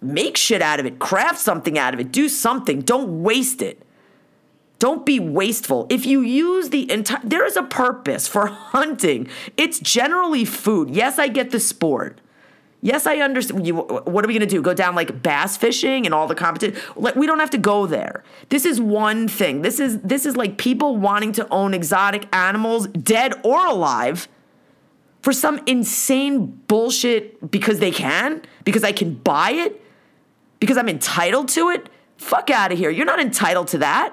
make 0.01 0.37
shit 0.37 0.61
out 0.61 0.81
of 0.81 0.87
it, 0.87 0.99
craft 0.99 1.39
something 1.39 1.79
out 1.79 1.95
of 1.95 2.01
it, 2.01 2.11
do 2.11 2.29
something. 2.29 2.81
Don't 2.81 3.23
waste 3.23 3.63
it. 3.63 3.81
Don't 4.81 5.07
be 5.07 5.21
wasteful. 5.21 5.87
If 5.89 6.05
you 6.05 6.23
use 6.23 6.71
the 6.71 6.91
entire 6.91 7.21
there 7.23 7.47
is 7.47 7.57
a 7.57 7.63
purpose 7.63 8.27
for 8.27 8.47
hunting. 8.49 9.29
It's 9.57 9.79
generally 9.79 10.45
food. 10.45 10.91
Yes, 10.91 11.21
I 11.21 11.29
get 11.29 11.51
the 11.51 11.61
sport. 11.61 12.21
Yes, 12.85 13.07
I 13.07 13.19
understand. 13.19 13.65
You, 13.65 13.77
what 13.77 14.25
are 14.25 14.29
we 14.29 14.35
going 14.35 14.41
to 14.41 14.47
do? 14.47 14.61
Go 14.61 14.75
down 14.75 14.97
like 14.97 15.23
bass 15.23 15.57
fishing 15.57 16.05
and 16.05 16.13
all 16.13 16.27
the 16.27 16.35
competition? 16.35 16.83
Like, 16.97 17.15
we 17.15 17.29
don't 17.29 17.39
have 17.39 17.51
to 17.51 17.59
go 17.59 17.87
there. 17.87 18.25
This 18.49 18.67
is 18.67 18.81
one 18.81 19.29
thing. 19.29 19.63
This 19.63 19.79
is 19.79 20.01
this 20.01 20.27
is 20.27 20.37
like 20.37 20.59
people 20.59 20.97
wanting 20.97 21.31
to 21.35 21.49
own 21.51 21.75
exotic 21.75 22.27
animals, 22.35 22.89
dead 22.89 23.35
or 23.45 23.65
alive, 23.65 24.27
for 25.21 25.33
some 25.33 25.61
insane 25.67 26.47
bullshit 26.67 27.53
because 27.53 27.79
they 27.79 27.93
can, 27.93 28.43
because 28.65 28.83
I 28.83 28.91
can 28.91 29.15
buy 29.15 29.53
it, 29.53 29.81
because 30.59 30.77
I'm 30.77 30.89
entitled 30.89 31.49
to 31.51 31.71
it. 31.71 31.89
Fuck 32.17 32.51
out 32.51 32.73
of 32.73 32.79
here. 32.79 32.91
You're 32.91 33.07
not 33.07 33.21
entitled 33.21 33.69
to 33.69 33.79
that. 33.79 34.13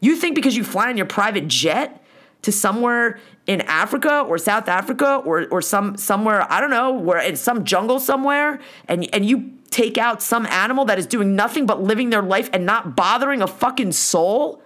You 0.00 0.16
think 0.16 0.34
because 0.34 0.56
you 0.56 0.64
fly 0.64 0.88
on 0.88 0.96
your 0.96 1.06
private 1.06 1.48
jet 1.48 2.02
to 2.42 2.52
somewhere 2.52 3.18
in 3.46 3.62
Africa 3.62 4.20
or 4.20 4.38
South 4.38 4.68
Africa 4.68 5.16
or 5.24 5.46
or 5.50 5.62
some 5.62 5.96
somewhere 5.96 6.50
I 6.52 6.60
don't 6.60 6.70
know 6.70 6.92
where 6.92 7.18
in 7.18 7.36
some 7.36 7.64
jungle 7.64 7.98
somewhere 7.98 8.60
and 8.86 9.12
and 9.14 9.24
you 9.24 9.52
take 9.70 9.98
out 9.98 10.22
some 10.22 10.46
animal 10.46 10.84
that 10.86 10.98
is 10.98 11.06
doing 11.06 11.36
nothing 11.36 11.66
but 11.66 11.82
living 11.82 12.10
their 12.10 12.22
life 12.22 12.48
and 12.52 12.64
not 12.64 12.96
bothering 12.96 13.42
a 13.42 13.46
fucking 13.46 13.92
soul 13.92 14.62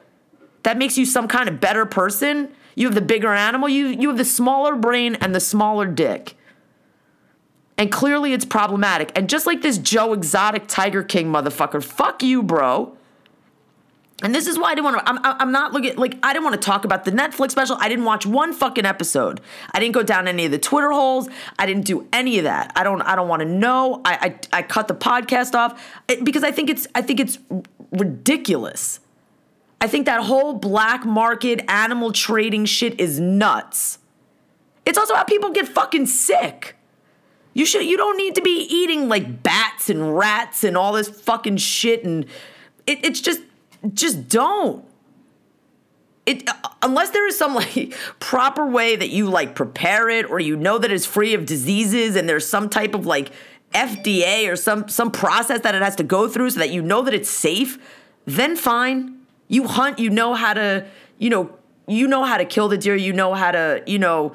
that 0.63 0.79
makes 0.79 0.97
you 0.97 1.05
some 1.05 1.27
kind 1.27 1.49
of 1.49 1.61
better 1.61 1.85
person. 1.85 2.53
You 2.75 2.87
have 2.87 2.95
the 2.95 3.01
bigger 3.01 3.33
animal 3.33 3.69
you 3.69 3.87
you 3.87 4.09
have 4.09 4.19
the 4.19 4.25
smaller 4.25 4.77
brain 4.77 5.15
and 5.17 5.35
the 5.35 5.41
smaller 5.41 5.87
dick. 5.87 6.37
And 7.79 7.91
clearly 7.91 8.33
it's 8.33 8.45
problematic. 8.45 9.11
And 9.17 9.29
just 9.29 9.47
like 9.47 9.63
this 9.63 9.79
Joe 9.79 10.13
Exotic 10.13 10.67
Tiger 10.69 11.03
King 11.03 11.33
motherfucker 11.33 11.83
fuck 11.83 12.23
you 12.23 12.43
bro 12.43 12.97
and 14.23 14.35
this 14.35 14.47
is 14.47 14.59
why 14.59 14.71
I 14.71 14.75
didn't 14.75 14.85
want 14.85 14.99
to. 14.99 15.09
I'm, 15.09 15.19
I'm 15.23 15.53
not 15.53 15.73
looking 15.73 15.97
like 15.97 16.17
I 16.23 16.33
didn't 16.33 16.45
want 16.45 16.61
to 16.61 16.65
talk 16.65 16.85
about 16.85 17.05
the 17.05 17.11
Netflix 17.11 17.51
special. 17.51 17.77
I 17.81 17.89
didn't 17.89 18.05
watch 18.05 18.25
one 18.25 18.53
fucking 18.53 18.87
episode. 18.87 19.41
I 19.73 19.81
didn't 19.81 19.95
go 19.95 20.03
down 20.03 20.29
any 20.29 20.45
of 20.45 20.53
the 20.53 20.59
Twitter 20.59 20.93
holes. 20.93 21.29
I 21.59 21.67
didn't 21.67 21.85
do 21.85 22.07
any 22.13 22.39
of 22.39 22.45
that. 22.45 22.73
I 22.77 22.85
don't. 22.85 23.03
I 23.03 23.17
don't 23.17 23.29
want 23.29 23.41
to 23.41 23.49
know. 23.49 24.01
I, 24.05 24.37
I 24.53 24.59
I 24.59 24.63
cut 24.63 24.89
the 24.89 24.95
podcast 24.95 25.55
off 25.55 25.83
because 26.23 26.45
I 26.45 26.53
think 26.53 26.71
it's 26.71 26.87
I 26.95 27.03
think 27.03 27.19
it's 27.21 27.39
ridiculous. 27.91 29.01
I 29.81 29.89
think 29.89 30.07
that 30.07 30.23
whole 30.23 30.55
black 30.55 31.05
market 31.05 31.65
animal 31.69 32.13
trading 32.13 32.67
shit 32.67 33.01
is 33.01 33.19
nuts. 33.19 33.99
It's 34.87 34.97
also 34.97 35.15
how 35.15 35.25
people 35.25 35.51
get 35.51 35.67
fucking 35.67 36.07
sick. 36.07 36.77
You 37.55 37.67
should. 37.67 37.85
You 37.85 37.97
don't 37.97 38.17
need 38.17 38.37
to 38.37 38.43
be 38.43 38.67
eating 38.71 39.09
like 39.09 39.43
bats 39.43 39.91
and 39.91 40.17
rats 40.17 40.63
and 40.63 40.77
all 40.77 40.93
this 40.93 41.09
fucking 41.09 41.57
shit 41.57 42.05
and 42.05 42.25
it, 42.87 43.05
it's 43.05 43.21
just 43.21 43.41
just 43.93 44.29
don't. 44.29 44.85
It 46.25 46.49
unless 46.83 47.11
there 47.11 47.27
is 47.27 47.37
some 47.37 47.55
like 47.57 47.95
proper 48.21 48.67
way 48.67 48.97
that 48.97 49.11
you 49.11 49.29
like 49.29 49.55
prepare 49.55 50.09
it 50.09 50.31
or 50.31 50.41
you 50.41 50.57
know 50.57 50.79
that 50.79 50.91
it's 50.93 51.07
free 51.07 51.35
of 51.35 51.47
diseases 51.47 52.17
and 52.17 52.29
there's 52.29 52.47
some 52.47 52.69
type 52.69 52.95
of 52.95 53.07
like 53.07 53.33
FDA 53.73 54.51
or 54.51 54.57
some 54.57 54.89
some 54.89 55.11
process 55.11 55.61
that 55.63 55.75
it 55.75 55.83
has 55.83 55.97
to 55.97 56.05
go 56.05 56.29
through 56.29 56.51
so 56.51 56.61
that 56.61 56.71
you 56.71 56.83
know 56.83 57.03
that 57.03 57.15
it's 57.15 57.31
safe 57.31 57.79
then 58.25 58.57
fine. 58.57 59.19
You 59.49 59.67
hunt 59.67 59.99
you 59.99 60.11
know 60.11 60.35
how 60.35 60.55
to 60.55 60.87
you 61.19 61.31
know 61.31 61.57
you 61.87 62.07
know 62.07 62.25
how 62.25 62.37
to 62.37 62.45
kill 62.45 62.69
the 62.69 62.79
deer 62.79 62.95
you 62.97 63.13
know 63.13 63.35
how 63.35 63.51
to 63.51 63.83
you 63.87 63.99
know 63.99 64.35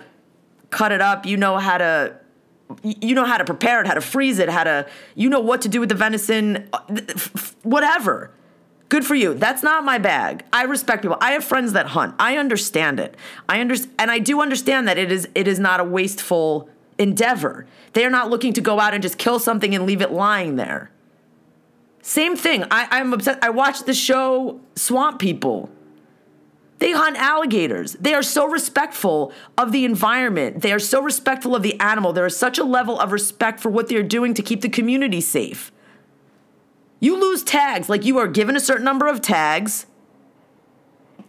cut 0.69 0.91
it 0.91 1.01
up 1.01 1.25
you 1.25 1.37
know 1.37 1.57
how 1.57 1.77
to 1.77 2.15
you 2.83 3.15
know 3.15 3.25
how 3.25 3.37
to 3.37 3.45
prepare 3.45 3.81
it 3.81 3.87
how 3.87 3.93
to 3.93 4.01
freeze 4.01 4.39
it 4.39 4.49
how 4.49 4.63
to 4.63 4.85
you 5.15 5.29
know 5.29 5.39
what 5.39 5.61
to 5.61 5.69
do 5.69 5.79
with 5.79 5.89
the 5.89 5.95
venison 5.95 6.67
uh, 6.73 6.79
whatever 7.63 8.31
Good 8.89 9.05
for 9.05 9.15
you. 9.15 9.33
That's 9.33 9.63
not 9.63 9.83
my 9.83 9.97
bag. 9.97 10.45
I 10.53 10.63
respect 10.63 11.01
people. 11.01 11.17
I 11.19 11.31
have 11.31 11.43
friends 11.43 11.73
that 11.73 11.87
hunt. 11.87 12.15
I 12.19 12.37
understand 12.37 12.99
it. 12.99 13.15
I 13.49 13.59
understand 13.59 13.93
and 13.99 14.09
I 14.09 14.19
do 14.19 14.41
understand 14.41 14.87
that 14.87 14.97
it 14.97 15.11
is 15.11 15.27
it 15.35 15.47
is 15.47 15.59
not 15.59 15.79
a 15.79 15.83
wasteful 15.83 16.69
endeavor. 16.97 17.67
They 17.93 18.05
are 18.05 18.09
not 18.09 18.29
looking 18.29 18.53
to 18.53 18.61
go 18.61 18.79
out 18.79 18.93
and 18.93 19.03
just 19.03 19.17
kill 19.17 19.39
something 19.39 19.75
and 19.75 19.85
leave 19.85 20.01
it 20.01 20.11
lying 20.11 20.55
there. 20.55 20.89
Same 22.01 22.37
thing. 22.37 22.63
I, 22.71 22.87
I'm 22.89 23.11
upset. 23.11 23.39
I 23.43 23.49
watched 23.49 23.85
the 23.85 23.93
show 23.93 24.61
Swamp 24.75 25.19
People. 25.19 25.69
They 26.79 26.91
hunt 26.91 27.17
alligators. 27.17 27.93
They 27.93 28.13
are 28.13 28.23
so 28.23 28.47
respectful 28.47 29.33
of 29.57 29.71
the 29.71 29.83
environment. 29.83 30.61
They 30.61 30.71
are 30.71 30.79
so 30.79 31.01
respectful 31.01 31.55
of 31.55 31.63
the 31.63 31.77
animal. 31.79 32.13
There 32.13 32.25
is 32.25 32.37
such 32.37 32.59
a 32.59 32.63
level 32.63 32.99
of 32.99 33.11
respect 33.11 33.59
for 33.59 33.69
what 33.69 33.89
they're 33.89 34.03
doing 34.03 34.33
to 34.35 34.41
keep 34.41 34.61
the 34.61 34.69
community 34.69 35.19
safe. 35.19 35.71
You 36.99 37.19
lose 37.19 37.43
tags, 37.43 37.89
like 37.89 38.05
you 38.05 38.17
are 38.17 38.27
given 38.27 38.55
a 38.55 38.59
certain 38.59 38.85
number 38.85 39.07
of 39.07 39.21
tags, 39.21 39.85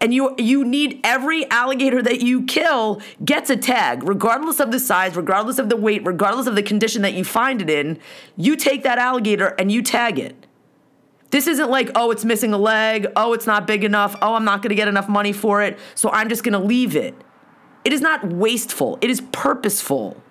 and 0.00 0.14
you 0.14 0.34
you 0.38 0.64
need 0.64 1.00
every 1.04 1.48
alligator 1.50 2.00
that 2.02 2.20
you 2.20 2.44
kill 2.44 3.02
gets 3.24 3.50
a 3.50 3.56
tag, 3.56 4.02
regardless 4.02 4.60
of 4.60 4.70
the 4.70 4.78
size, 4.78 5.16
regardless 5.16 5.58
of 5.58 5.68
the 5.68 5.76
weight, 5.76 6.06
regardless 6.06 6.46
of 6.46 6.54
the 6.54 6.62
condition 6.62 7.02
that 7.02 7.14
you 7.14 7.24
find 7.24 7.60
it 7.60 7.68
in. 7.68 7.98
You 8.36 8.56
take 8.56 8.82
that 8.84 8.98
alligator 8.98 9.48
and 9.58 9.70
you 9.70 9.82
tag 9.82 10.18
it. 10.18 10.46
This 11.30 11.46
isn't 11.46 11.68
like, 11.68 11.90
oh, 11.94 12.10
it's 12.10 12.24
missing 12.24 12.54
a 12.54 12.58
leg. 12.58 13.06
Oh, 13.14 13.34
it's 13.34 13.46
not 13.46 13.66
big 13.66 13.84
enough. 13.84 14.16
Oh, 14.22 14.34
I'm 14.34 14.44
not 14.44 14.62
going 14.62 14.70
to 14.70 14.74
get 14.74 14.88
enough 14.88 15.08
money 15.08 15.32
for 15.32 15.60
it. 15.62 15.78
So 15.94 16.10
I'm 16.10 16.30
just 16.30 16.42
going 16.42 16.54
to 16.54 16.58
leave 16.58 16.96
it. 16.96 17.14
It 17.84 17.92
is 17.92 18.00
not 18.00 18.26
wasteful. 18.26 18.98
It 19.02 19.10
is 19.10 19.20
purposeful. 19.32 20.22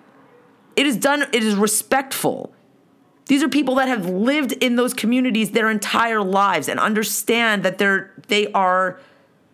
It 0.76 0.86
is 0.86 0.98
done, 0.98 1.24
it 1.34 1.44
is 1.44 1.56
respectful. 1.56 2.54
These 3.28 3.44
are 3.44 3.50
people 3.50 3.76
that 3.76 3.88
have 3.88 4.06
lived 4.08 4.54
in 4.54 4.76
those 4.76 4.94
communities 4.94 5.52
their 5.52 5.70
entire 5.70 6.22
lives 6.22 6.70
and 6.70 6.80
understand 6.80 7.64
that 7.64 7.78
they're 7.78 8.12
they 8.28 8.52
are 8.54 9.00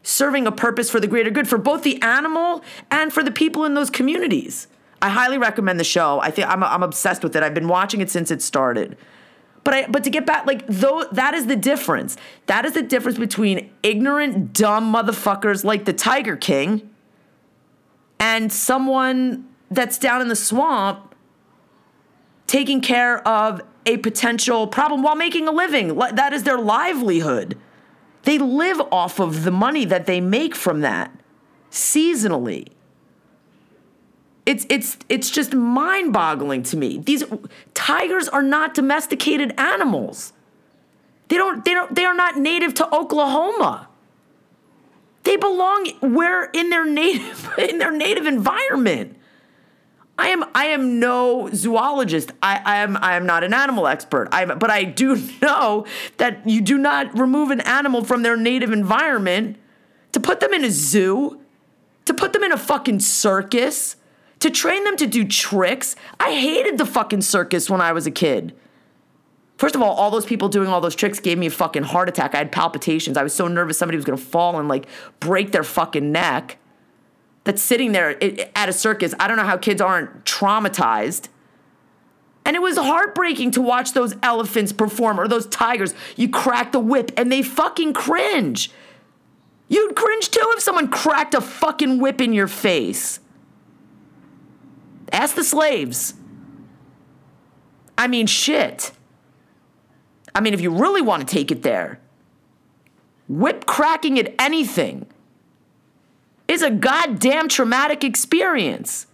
serving 0.03 0.45
a 0.45 0.51
purpose 0.51 0.89
for 0.89 0.99
the 0.99 1.07
greater 1.07 1.29
good 1.29 1.47
for 1.47 1.57
both 1.57 1.83
the 1.83 2.01
animal 2.01 2.63
and 2.91 3.11
for 3.11 3.23
the 3.23 3.31
people 3.31 3.65
in 3.65 3.73
those 3.73 3.89
communities. 3.89 4.67
I 5.01 5.09
highly 5.09 5.37
recommend 5.37 5.79
the 5.79 5.85
show. 5.85 6.19
I 6.19 6.31
think 6.31 6.47
I'm, 6.47 6.63
I'm 6.63 6.83
obsessed 6.83 7.23
with 7.23 7.35
it. 7.35 7.43
I've 7.43 7.53
been 7.53 7.67
watching 7.67 8.01
it 8.01 8.09
since 8.09 8.31
it 8.31 8.41
started. 8.41 8.97
But 9.63 9.73
I 9.73 9.87
but 9.87 10.03
to 10.03 10.09
get 10.09 10.25
back 10.25 10.45
like 10.45 10.65
though 10.67 11.05
that 11.11 11.33
is 11.33 11.47
the 11.47 11.55
difference. 11.55 12.17
That 12.45 12.65
is 12.65 12.73
the 12.73 12.83
difference 12.83 13.17
between 13.17 13.71
ignorant 13.81 14.53
dumb 14.53 14.93
motherfuckers 14.93 15.63
like 15.63 15.85
the 15.85 15.93
Tiger 15.93 16.35
King 16.35 16.89
and 18.19 18.51
someone 18.51 19.47
that's 19.71 19.97
down 19.97 20.21
in 20.21 20.27
the 20.27 20.35
swamp 20.35 21.12
taking 22.47 22.81
care 22.81 23.25
of 23.27 23.61
a 23.85 23.97
potential 23.97 24.67
problem 24.67 25.01
while 25.01 25.15
making 25.15 25.47
a 25.47 25.51
living. 25.51 25.97
That 25.97 26.33
is 26.33 26.43
their 26.43 26.59
livelihood. 26.59 27.57
They 28.23 28.37
live 28.37 28.81
off 28.91 29.19
of 29.19 29.43
the 29.43 29.51
money 29.51 29.85
that 29.85 30.05
they 30.05 30.21
make 30.21 30.55
from 30.55 30.81
that 30.81 31.11
seasonally. 31.69 32.67
It's 34.45 34.65
it's 34.69 34.97
it's 35.09 35.29
just 35.29 35.53
mind-boggling 35.53 36.63
to 36.63 36.77
me. 36.77 36.97
These 36.97 37.23
tigers 37.73 38.27
are 38.27 38.43
not 38.43 38.73
domesticated 38.73 39.53
animals. 39.57 40.33
They 41.29 41.37
don't 41.37 41.63
they 41.63 41.73
don't 41.73 41.95
they 41.95 42.05
are 42.05 42.13
not 42.13 42.37
native 42.37 42.73
to 42.75 42.95
Oklahoma. 42.95 43.87
They 45.23 45.37
belong 45.37 45.87
where 46.01 46.45
in 46.51 46.69
their 46.69 46.85
native 46.85 47.49
in 47.57 47.77
their 47.77 47.91
native 47.91 48.25
environment. 48.25 49.17
I 50.17 50.29
am 50.29 50.45
I 50.53 50.65
am 50.65 50.99
no 50.99 51.49
zoologist. 51.53 52.31
I, 52.41 52.61
I 52.63 52.77
am 52.77 52.97
I 52.97 53.15
am 53.15 53.25
not 53.25 53.43
an 53.43 53.53
animal 53.53 53.87
expert. 53.87 54.29
I 54.31 54.45
but 54.45 54.69
I 54.69 54.83
do 54.83 55.15
know 55.41 55.85
that 56.17 56.47
you 56.47 56.61
do 56.61 56.77
not 56.77 57.17
remove 57.17 57.51
an 57.51 57.61
animal 57.61 58.03
from 58.03 58.23
their 58.23 58.37
native 58.37 58.71
environment 58.71 59.57
to 60.11 60.19
put 60.19 60.39
them 60.39 60.53
in 60.53 60.63
a 60.63 60.69
zoo, 60.69 61.41
to 62.05 62.13
put 62.13 62.33
them 62.33 62.43
in 62.43 62.51
a 62.51 62.57
fucking 62.57 62.99
circus 62.99 63.95
to 64.43 64.49
train 64.49 64.83
them 64.83 64.97
to 64.97 65.07
do 65.07 65.23
tricks. 65.25 65.95
I 66.19 66.33
hated 66.33 66.77
the 66.77 66.85
fucking 66.85 67.21
circus 67.21 67.69
when 67.69 67.79
I 67.79 67.93
was 67.93 68.05
a 68.05 68.11
kid. 68.11 68.53
First 69.55 69.73
of 69.73 69.81
all, 69.81 69.93
all 69.93 70.11
those 70.11 70.25
people 70.25 70.49
doing 70.49 70.67
all 70.67 70.81
those 70.81 70.95
tricks 70.95 71.21
gave 71.21 71.37
me 71.37 71.45
a 71.45 71.49
fucking 71.49 71.83
heart 71.83 72.09
attack. 72.09 72.35
I 72.35 72.39
had 72.39 72.51
palpitations. 72.51 73.15
I 73.15 73.23
was 73.23 73.33
so 73.33 73.47
nervous 73.47 73.77
somebody 73.77 73.95
was 73.95 74.03
gonna 74.03 74.17
fall 74.17 74.59
and 74.59 74.67
like 74.67 74.87
break 75.21 75.53
their 75.53 75.63
fucking 75.63 76.11
neck. 76.11 76.57
That's 77.43 77.61
sitting 77.61 77.91
there 77.91 78.17
at 78.55 78.69
a 78.69 78.73
circus. 78.73 79.13
I 79.19 79.27
don't 79.27 79.37
know 79.37 79.43
how 79.43 79.57
kids 79.57 79.81
aren't 79.81 80.23
traumatized. 80.25 81.27
And 82.45 82.55
it 82.55 82.61
was 82.61 82.77
heartbreaking 82.77 83.51
to 83.51 83.61
watch 83.61 83.93
those 83.93 84.15
elephants 84.21 84.71
perform 84.71 85.19
or 85.19 85.27
those 85.27 85.45
tigers. 85.47 85.93
You 86.15 86.29
crack 86.29 86.71
the 86.71 86.79
whip 86.79 87.11
and 87.17 87.31
they 87.31 87.41
fucking 87.41 87.93
cringe. 87.93 88.71
You'd 89.67 89.95
cringe 89.95 90.29
too 90.29 90.45
if 90.55 90.61
someone 90.61 90.89
cracked 90.89 91.33
a 91.33 91.41
fucking 91.41 91.99
whip 91.99 92.21
in 92.21 92.33
your 92.33 92.47
face. 92.47 93.19
Ask 95.11 95.35
the 95.35 95.43
slaves. 95.43 96.15
I 97.97 98.07
mean, 98.07 98.27
shit. 98.27 98.91
I 100.35 100.41
mean, 100.41 100.53
if 100.53 100.61
you 100.61 100.71
really 100.71 101.01
want 101.01 101.27
to 101.27 101.33
take 101.33 101.51
it 101.51 101.63
there, 101.63 101.99
whip 103.27 103.65
cracking 103.65 104.19
at 104.19 104.33
anything 104.39 105.07
is 106.53 106.61
a 106.61 106.69
goddamn 106.69 107.49
traumatic 107.49 108.03
experience. 108.03 109.07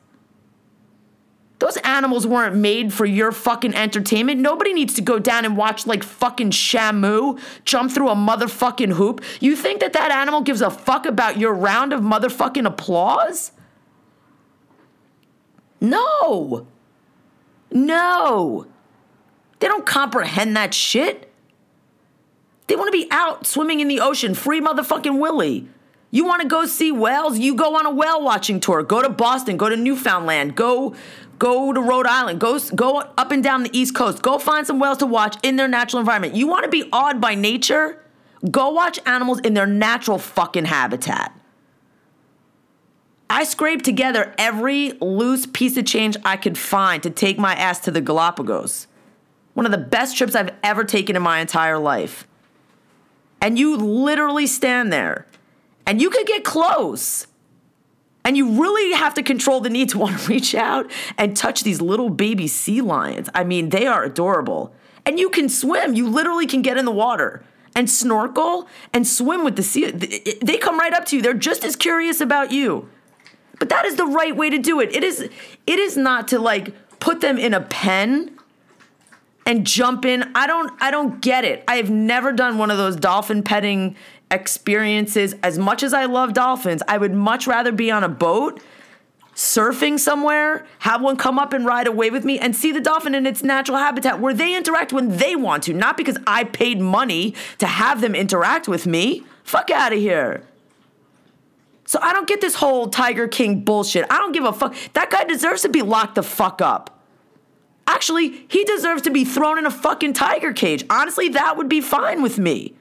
Those 1.59 1.77
animals 1.77 2.25
weren't 2.25 2.55
made 2.55 2.93
for 2.93 3.05
your 3.05 3.31
fucking 3.31 3.75
entertainment. 3.75 4.39
Nobody 4.39 4.73
needs 4.73 4.93
to 4.93 5.01
go 5.01 5.19
down 5.19 5.43
and 5.43 5.57
watch 5.57 5.85
like 5.85 6.03
fucking 6.03 6.51
Shamu 6.51 7.39
jump 7.65 7.91
through 7.91 8.09
a 8.09 8.15
motherfucking 8.15 8.93
hoop. 8.93 9.21
You 9.41 9.57
think 9.57 9.81
that 9.81 9.93
that 9.93 10.11
animal 10.11 10.41
gives 10.41 10.61
a 10.61 10.69
fuck 10.69 11.05
about 11.05 11.37
your 11.37 11.53
round 11.53 11.91
of 11.91 11.99
motherfucking 11.99 12.65
applause? 12.65 13.51
No. 15.81 16.65
No. 17.71 18.67
They 19.59 19.67
don't 19.67 19.85
comprehend 19.85 20.55
that 20.55 20.73
shit. 20.73 21.29
They 22.67 22.77
want 22.77 22.87
to 22.87 22.97
be 22.97 23.07
out 23.11 23.45
swimming 23.45 23.81
in 23.81 23.89
the 23.89 23.99
ocean, 23.99 24.33
free 24.33 24.61
motherfucking 24.61 25.19
Willy. 25.19 25.67
You 26.11 26.25
want 26.25 26.41
to 26.41 26.47
go 26.47 26.65
see 26.65 26.91
whales? 26.91 27.37
You 27.37 27.55
go 27.55 27.75
on 27.75 27.85
a 27.85 27.91
whale 27.91 28.23
watching 28.23 28.59
tour. 28.59 28.81
Go 28.83 29.01
to 29.01 29.09
Boston, 29.09 29.57
go 29.57 29.69
to 29.69 29.75
Newfoundland, 29.75 30.55
go 30.55 30.95
go 31.37 31.71
to 31.71 31.79
Rhode 31.79 32.07
Island, 32.07 32.39
go 32.39 32.59
go 32.75 32.97
up 32.97 33.31
and 33.31 33.43
down 33.43 33.63
the 33.63 33.77
East 33.77 33.95
Coast. 33.95 34.21
Go 34.21 34.39
find 34.39 34.65
some 34.65 34.79
whales 34.79 34.97
to 34.99 35.05
watch 35.05 35.37
in 35.43 35.55
their 35.55 35.67
natural 35.67 35.99
environment. 35.99 36.35
You 36.35 36.47
want 36.47 36.63
to 36.63 36.69
be 36.69 36.89
awed 36.91 37.21
by 37.21 37.35
nature? 37.35 38.03
Go 38.49 38.69
watch 38.69 38.99
animals 39.05 39.39
in 39.41 39.53
their 39.53 39.67
natural 39.67 40.17
fucking 40.17 40.65
habitat. 40.65 41.35
I 43.29 43.43
scraped 43.43 43.85
together 43.85 44.33
every 44.39 44.93
loose 44.93 45.45
piece 45.45 45.77
of 45.77 45.85
change 45.85 46.17
I 46.25 46.35
could 46.35 46.57
find 46.57 47.03
to 47.03 47.11
take 47.11 47.37
my 47.37 47.53
ass 47.53 47.79
to 47.81 47.91
the 47.91 48.01
Galapagos. 48.01 48.87
One 49.53 49.67
of 49.67 49.71
the 49.71 49.77
best 49.77 50.17
trips 50.17 50.33
I've 50.33 50.51
ever 50.63 50.83
taken 50.83 51.15
in 51.15 51.21
my 51.21 51.39
entire 51.39 51.77
life. 51.77 52.25
And 53.39 53.59
you 53.59 53.77
literally 53.77 54.47
stand 54.47 54.91
there 54.91 55.27
and 55.89 55.99
you 55.99 56.11
could 56.11 56.27
get 56.27 56.43
close. 56.43 57.25
And 58.23 58.37
you 58.37 58.61
really 58.61 58.95
have 58.95 59.15
to 59.15 59.23
control 59.23 59.59
the 59.59 59.71
need 59.71 59.89
to 59.89 59.97
want 60.03 60.19
to 60.19 60.27
reach 60.29 60.53
out 60.53 60.89
and 61.17 61.35
touch 61.35 61.63
these 61.63 61.81
little 61.81 62.09
baby 62.09 62.47
sea 62.47 62.79
lions. 62.79 63.27
I 63.33 63.43
mean, 63.43 63.69
they 63.69 63.87
are 63.87 64.03
adorable. 64.03 64.71
And 65.03 65.19
you 65.19 65.31
can 65.31 65.49
swim. 65.49 65.95
You 65.95 66.07
literally 66.07 66.45
can 66.45 66.61
get 66.61 66.77
in 66.77 66.85
the 66.85 66.91
water 66.91 67.43
and 67.75 67.89
snorkel 67.89 68.67
and 68.93 69.07
swim 69.07 69.43
with 69.43 69.55
the 69.55 69.63
sea. 69.63 69.89
They 69.89 70.57
come 70.57 70.77
right 70.77 70.93
up 70.93 71.05
to 71.05 71.15
you. 71.15 71.23
They're 71.23 71.33
just 71.33 71.65
as 71.65 71.75
curious 71.75 72.21
about 72.21 72.51
you. 72.51 72.87
But 73.57 73.69
that 73.69 73.85
is 73.85 73.95
the 73.95 74.05
right 74.05 74.35
way 74.35 74.51
to 74.51 74.59
do 74.59 74.79
it. 74.79 74.95
It 74.95 75.03
is 75.03 75.21
it 75.21 75.79
is 75.79 75.97
not 75.97 76.27
to 76.27 76.39
like 76.39 76.71
put 76.99 77.21
them 77.21 77.39
in 77.39 77.55
a 77.55 77.61
pen 77.61 78.37
and 79.45 79.65
jump 79.65 80.05
in. 80.05 80.31
I 80.35 80.45
don't 80.45 80.71
I 80.81 80.91
don't 80.91 81.19
get 81.19 81.45
it. 81.45 81.63
I 81.67 81.77
have 81.77 81.89
never 81.89 82.31
done 82.31 82.59
one 82.59 82.69
of 82.69 82.77
those 82.77 82.95
dolphin 82.95 83.41
petting 83.41 83.95
experiences 84.31 85.35
as 85.43 85.57
much 85.57 85.83
as 85.83 85.93
I 85.93 86.05
love 86.05 86.33
dolphins. 86.33 86.81
I 86.87 86.97
would 86.97 87.13
much 87.13 87.47
rather 87.47 87.71
be 87.71 87.91
on 87.91 88.03
a 88.03 88.09
boat 88.09 88.61
surfing 89.39 89.97
somewhere, 89.97 90.65
have 90.79 91.01
one 91.01 91.15
come 91.15 91.39
up 91.39 91.53
and 91.53 91.65
ride 91.65 91.87
away 91.87 92.09
with 92.09 92.25
me 92.25 92.37
and 92.37 92.53
see 92.53 92.73
the 92.73 92.81
dolphin 92.81 93.15
in 93.15 93.25
its 93.25 93.41
natural 93.41 93.77
habitat 93.77 94.19
where 94.19 94.33
they 94.33 94.53
interact 94.53 94.91
when 94.91 95.15
they 95.15 95.33
want 95.33 95.63
to, 95.63 95.73
not 95.73 95.95
because 95.95 96.17
I 96.27 96.43
paid 96.43 96.81
money 96.81 97.33
to 97.59 97.65
have 97.65 98.01
them 98.01 98.15
interact 98.15 98.67
with 98.67 98.85
me. 98.85 99.23
Fuck 99.45 99.71
out 99.71 99.93
of 99.93 99.99
here. 99.99 100.43
So 101.85 101.99
I 102.01 102.11
don't 102.11 102.27
get 102.27 102.41
this 102.41 102.55
whole 102.55 102.89
Tiger 102.89 103.29
King 103.29 103.61
bullshit. 103.61 104.05
I 104.11 104.17
don't 104.17 104.33
give 104.33 104.43
a 104.43 104.51
fuck. 104.51 104.75
That 104.91 105.09
guy 105.09 105.23
deserves 105.23 105.61
to 105.61 105.69
be 105.69 105.83
locked 105.83 106.15
the 106.15 106.23
fuck 106.23 106.61
up. 106.61 107.01
Actually, 107.87 108.45
he 108.49 108.65
deserves 108.65 109.01
to 109.03 109.09
be 109.09 109.23
thrown 109.23 109.57
in 109.57 109.65
a 109.65 109.71
fucking 109.71 110.13
tiger 110.13 110.51
cage. 110.51 110.83
Honestly, 110.89 111.29
that 111.29 111.55
would 111.55 111.69
be 111.69 111.79
fine 111.79 112.21
with 112.21 112.37
me. 112.37 112.75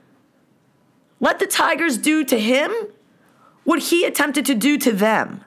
Let 1.20 1.38
the 1.38 1.46
Tigers 1.46 1.98
do 1.98 2.24
to 2.24 2.38
him 2.38 2.72
what 3.64 3.80
he 3.80 4.04
attempted 4.04 4.46
to 4.46 4.54
do 4.54 4.78
to 4.78 4.92
them. 4.92 5.44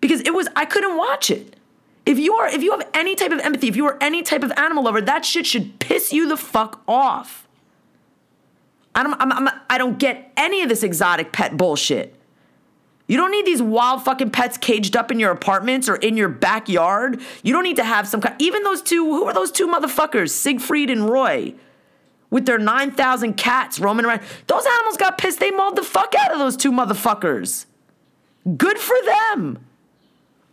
Because 0.00 0.20
it 0.20 0.34
was, 0.34 0.48
I 0.54 0.64
couldn't 0.64 0.96
watch 0.96 1.30
it. 1.30 1.56
If 2.04 2.18
you 2.18 2.34
are, 2.34 2.46
if 2.46 2.62
you 2.62 2.70
have 2.72 2.88
any 2.94 3.16
type 3.16 3.32
of 3.32 3.40
empathy, 3.40 3.66
if 3.66 3.76
you 3.76 3.86
are 3.86 3.98
any 4.00 4.22
type 4.22 4.42
of 4.42 4.52
animal 4.56 4.84
lover, 4.84 5.00
that 5.00 5.24
shit 5.24 5.46
should 5.46 5.78
piss 5.80 6.12
you 6.12 6.28
the 6.28 6.36
fuck 6.36 6.82
off. 6.86 7.48
I 8.94 9.02
don't, 9.02 9.20
I'm, 9.20 9.32
I'm, 9.32 9.60
I 9.68 9.78
don't 9.78 9.98
get 9.98 10.32
any 10.36 10.62
of 10.62 10.68
this 10.68 10.82
exotic 10.82 11.32
pet 11.32 11.56
bullshit. 11.56 12.14
You 13.08 13.16
don't 13.16 13.30
need 13.30 13.46
these 13.46 13.62
wild 13.62 14.04
fucking 14.04 14.30
pets 14.30 14.58
caged 14.58 14.96
up 14.96 15.10
in 15.12 15.20
your 15.20 15.30
apartments 15.30 15.88
or 15.88 15.96
in 15.96 16.16
your 16.16 16.28
backyard. 16.28 17.20
You 17.42 17.52
don't 17.52 17.62
need 17.62 17.76
to 17.76 17.84
have 17.84 18.08
some 18.08 18.20
kind. 18.20 18.34
Even 18.40 18.64
those 18.64 18.82
two, 18.82 19.04
who 19.04 19.24
are 19.24 19.34
those 19.34 19.52
two 19.52 19.68
motherfuckers, 19.68 20.30
Siegfried 20.30 20.90
and 20.90 21.08
Roy, 21.08 21.54
with 22.36 22.44
their 22.44 22.58
9,000 22.58 23.32
cats 23.38 23.80
roaming 23.80 24.04
around. 24.04 24.20
Those 24.46 24.66
animals 24.66 24.98
got 24.98 25.16
pissed. 25.16 25.40
They 25.40 25.50
mauled 25.50 25.74
the 25.74 25.82
fuck 25.82 26.14
out 26.14 26.34
of 26.34 26.38
those 26.38 26.54
two 26.54 26.70
motherfuckers. 26.70 27.64
Good 28.58 28.78
for 28.78 28.94
them. 29.06 29.64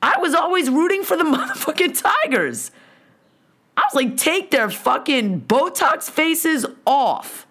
I 0.01 0.17
was 0.17 0.33
always 0.33 0.69
rooting 0.69 1.03
for 1.03 1.17
the 1.17 1.23
motherfucking 1.25 2.01
Tigers. 2.01 2.71
I 3.75 3.81
was 3.81 3.95
like, 3.95 4.15
take 4.15 4.49
their 4.49 4.69
fucking 4.69 5.41
Botox 5.41 6.09
faces 6.09 6.65
off 6.85 7.45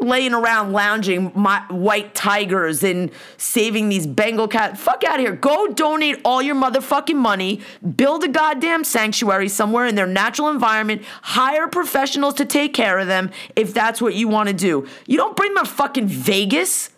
laying 0.00 0.34
around 0.34 0.72
lounging 0.72 1.32
my 1.34 1.60
white 1.68 2.14
tigers 2.14 2.82
and 2.82 3.10
saving 3.36 3.88
these 3.88 4.06
Bengal 4.06 4.48
cats. 4.48 4.80
Fuck 4.80 5.04
out 5.04 5.16
of 5.16 5.20
here. 5.20 5.34
Go 5.34 5.68
donate 5.68 6.20
all 6.24 6.42
your 6.42 6.54
motherfucking 6.54 7.16
money, 7.16 7.60
build 7.96 8.24
a 8.24 8.28
goddamn 8.28 8.84
sanctuary 8.84 9.48
somewhere 9.48 9.86
in 9.86 9.94
their 9.94 10.06
natural 10.06 10.48
environment, 10.48 11.02
hire 11.22 11.68
professionals 11.68 12.34
to 12.34 12.44
take 12.44 12.74
care 12.74 12.98
of 12.98 13.06
them 13.06 13.30
if 13.56 13.74
that's 13.74 14.00
what 14.00 14.14
you 14.14 14.28
want 14.28 14.48
to 14.48 14.54
do. 14.54 14.86
You 15.06 15.16
don't 15.16 15.36
bring 15.36 15.54
them 15.54 15.64
to 15.64 15.70
fucking 15.70 16.06
Vegas. 16.06 16.90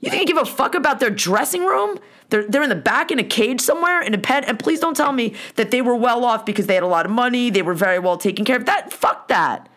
You 0.00 0.10
think 0.10 0.28
you 0.28 0.34
give 0.34 0.42
a 0.42 0.46
fuck 0.46 0.74
about 0.74 1.00
their 1.00 1.10
dressing 1.10 1.64
room? 1.64 1.98
They're, 2.28 2.46
they're 2.46 2.62
in 2.62 2.68
the 2.68 2.74
back 2.74 3.10
in 3.10 3.18
a 3.18 3.24
cage 3.24 3.60
somewhere 3.60 4.02
in 4.02 4.12
a 4.14 4.18
pen. 4.18 4.44
And 4.44 4.58
please 4.58 4.80
don't 4.80 4.96
tell 4.96 5.12
me 5.12 5.34
that 5.54 5.70
they 5.70 5.80
were 5.80 5.96
well 5.96 6.24
off 6.24 6.44
because 6.44 6.66
they 6.66 6.74
had 6.74 6.82
a 6.82 6.88
lot 6.88 7.06
of 7.06 7.12
money. 7.12 7.50
They 7.50 7.62
were 7.62 7.74
very 7.74 7.98
well 7.98 8.16
taken 8.16 8.44
care 8.44 8.56
of. 8.56 8.66
That 8.66 8.92
fuck 8.92 9.28
that. 9.28 9.68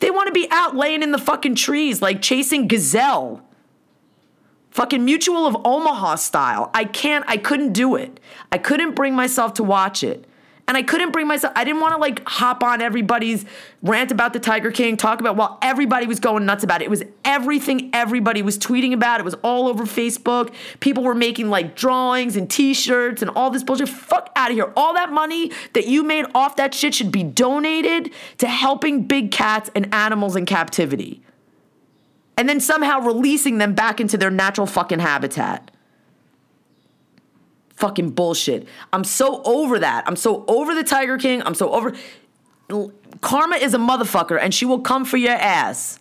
They 0.00 0.10
want 0.10 0.26
to 0.26 0.32
be 0.32 0.48
out 0.50 0.74
laying 0.74 1.02
in 1.02 1.12
the 1.12 1.18
fucking 1.18 1.54
trees 1.54 2.02
like 2.02 2.20
chasing 2.20 2.68
gazelle. 2.68 3.42
Fucking 4.70 5.04
Mutual 5.04 5.46
of 5.46 5.56
Omaha 5.64 6.16
style. 6.16 6.70
I 6.72 6.84
can't, 6.84 7.24
I 7.28 7.36
couldn't 7.36 7.72
do 7.72 7.96
it. 7.96 8.20
I 8.52 8.58
couldn't 8.58 8.94
bring 8.94 9.14
myself 9.14 9.54
to 9.54 9.62
watch 9.62 10.02
it. 10.02 10.26
And 10.70 10.76
I 10.76 10.84
couldn't 10.84 11.10
bring 11.10 11.26
myself, 11.26 11.52
I 11.56 11.64
didn't 11.64 11.80
want 11.80 11.94
to 11.94 12.00
like 12.00 12.22
hop 12.28 12.62
on 12.62 12.80
everybody's 12.80 13.44
rant 13.82 14.12
about 14.12 14.32
the 14.32 14.38
Tiger 14.38 14.70
King, 14.70 14.96
talk 14.96 15.18
about 15.18 15.34
while 15.34 15.58
everybody 15.62 16.06
was 16.06 16.20
going 16.20 16.46
nuts 16.46 16.62
about 16.62 16.80
it. 16.80 16.84
It 16.84 16.90
was 16.90 17.02
everything 17.24 17.90
everybody 17.92 18.40
was 18.40 18.56
tweeting 18.56 18.92
about. 18.92 19.18
It 19.18 19.24
was 19.24 19.34
all 19.42 19.66
over 19.66 19.82
Facebook. 19.82 20.54
People 20.78 21.02
were 21.02 21.16
making 21.16 21.50
like 21.50 21.74
drawings 21.74 22.36
and 22.36 22.48
t 22.48 22.72
shirts 22.72 23.20
and 23.20 23.32
all 23.32 23.50
this 23.50 23.64
bullshit. 23.64 23.88
Fuck 23.88 24.30
out 24.36 24.52
of 24.52 24.54
here. 24.54 24.72
All 24.76 24.94
that 24.94 25.10
money 25.10 25.50
that 25.72 25.88
you 25.88 26.04
made 26.04 26.26
off 26.36 26.54
that 26.54 26.72
shit 26.72 26.94
should 26.94 27.10
be 27.10 27.24
donated 27.24 28.12
to 28.38 28.46
helping 28.46 29.08
big 29.08 29.32
cats 29.32 29.72
and 29.74 29.92
animals 29.92 30.36
in 30.36 30.46
captivity. 30.46 31.20
And 32.36 32.48
then 32.48 32.60
somehow 32.60 33.00
releasing 33.00 33.58
them 33.58 33.74
back 33.74 34.00
into 34.00 34.16
their 34.16 34.30
natural 34.30 34.68
fucking 34.68 35.00
habitat 35.00 35.72
fucking 37.80 38.10
bullshit. 38.10 38.68
I'm 38.92 39.04
so 39.04 39.42
over 39.42 39.78
that. 39.78 40.04
I'm 40.06 40.16
so 40.16 40.44
over 40.46 40.74
the 40.74 40.84
Tiger 40.84 41.18
King. 41.18 41.42
I'm 41.42 41.54
so 41.54 41.72
over. 41.72 41.94
Karma 43.20 43.56
is 43.56 43.74
a 43.74 43.78
motherfucker 43.78 44.38
and 44.40 44.54
she 44.54 44.64
will 44.64 44.80
come 44.80 45.04
for 45.04 45.16
your 45.16 45.32
ass. 45.32 45.98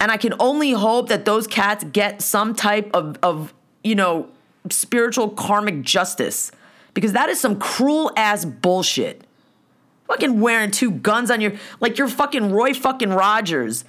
And 0.00 0.10
I 0.10 0.16
can 0.16 0.34
only 0.38 0.72
hope 0.72 1.08
that 1.08 1.24
those 1.24 1.46
cats 1.46 1.84
get 1.84 2.20
some 2.20 2.54
type 2.54 2.90
of, 2.92 3.16
of 3.22 3.54
you 3.82 3.94
know, 3.94 4.28
spiritual 4.68 5.30
karmic 5.30 5.82
justice 5.82 6.52
because 6.92 7.12
that 7.12 7.28
is 7.28 7.40
some 7.40 7.58
cruel 7.58 8.12
ass 8.16 8.44
bullshit. 8.44 9.26
Fucking 10.08 10.40
wearing 10.40 10.70
two 10.70 10.90
guns 10.90 11.30
on 11.30 11.40
your, 11.40 11.52
like 11.80 11.96
you're 11.96 12.08
fucking 12.08 12.52
Roy 12.52 12.74
fucking 12.74 13.10
Rogers 13.10 13.84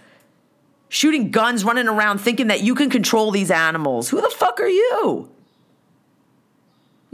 shooting 0.88 1.32
guns, 1.32 1.66
running 1.66 1.88
around 1.88 2.20
thinking 2.20 2.48
that 2.48 2.62
you 2.62 2.76
can 2.76 2.90
control 2.90 3.32
these 3.32 3.52
animals. 3.52 4.10
Who 4.10 4.22
the 4.22 4.30
fuck 4.30 4.62
are 4.62 4.68
you? 4.68 5.30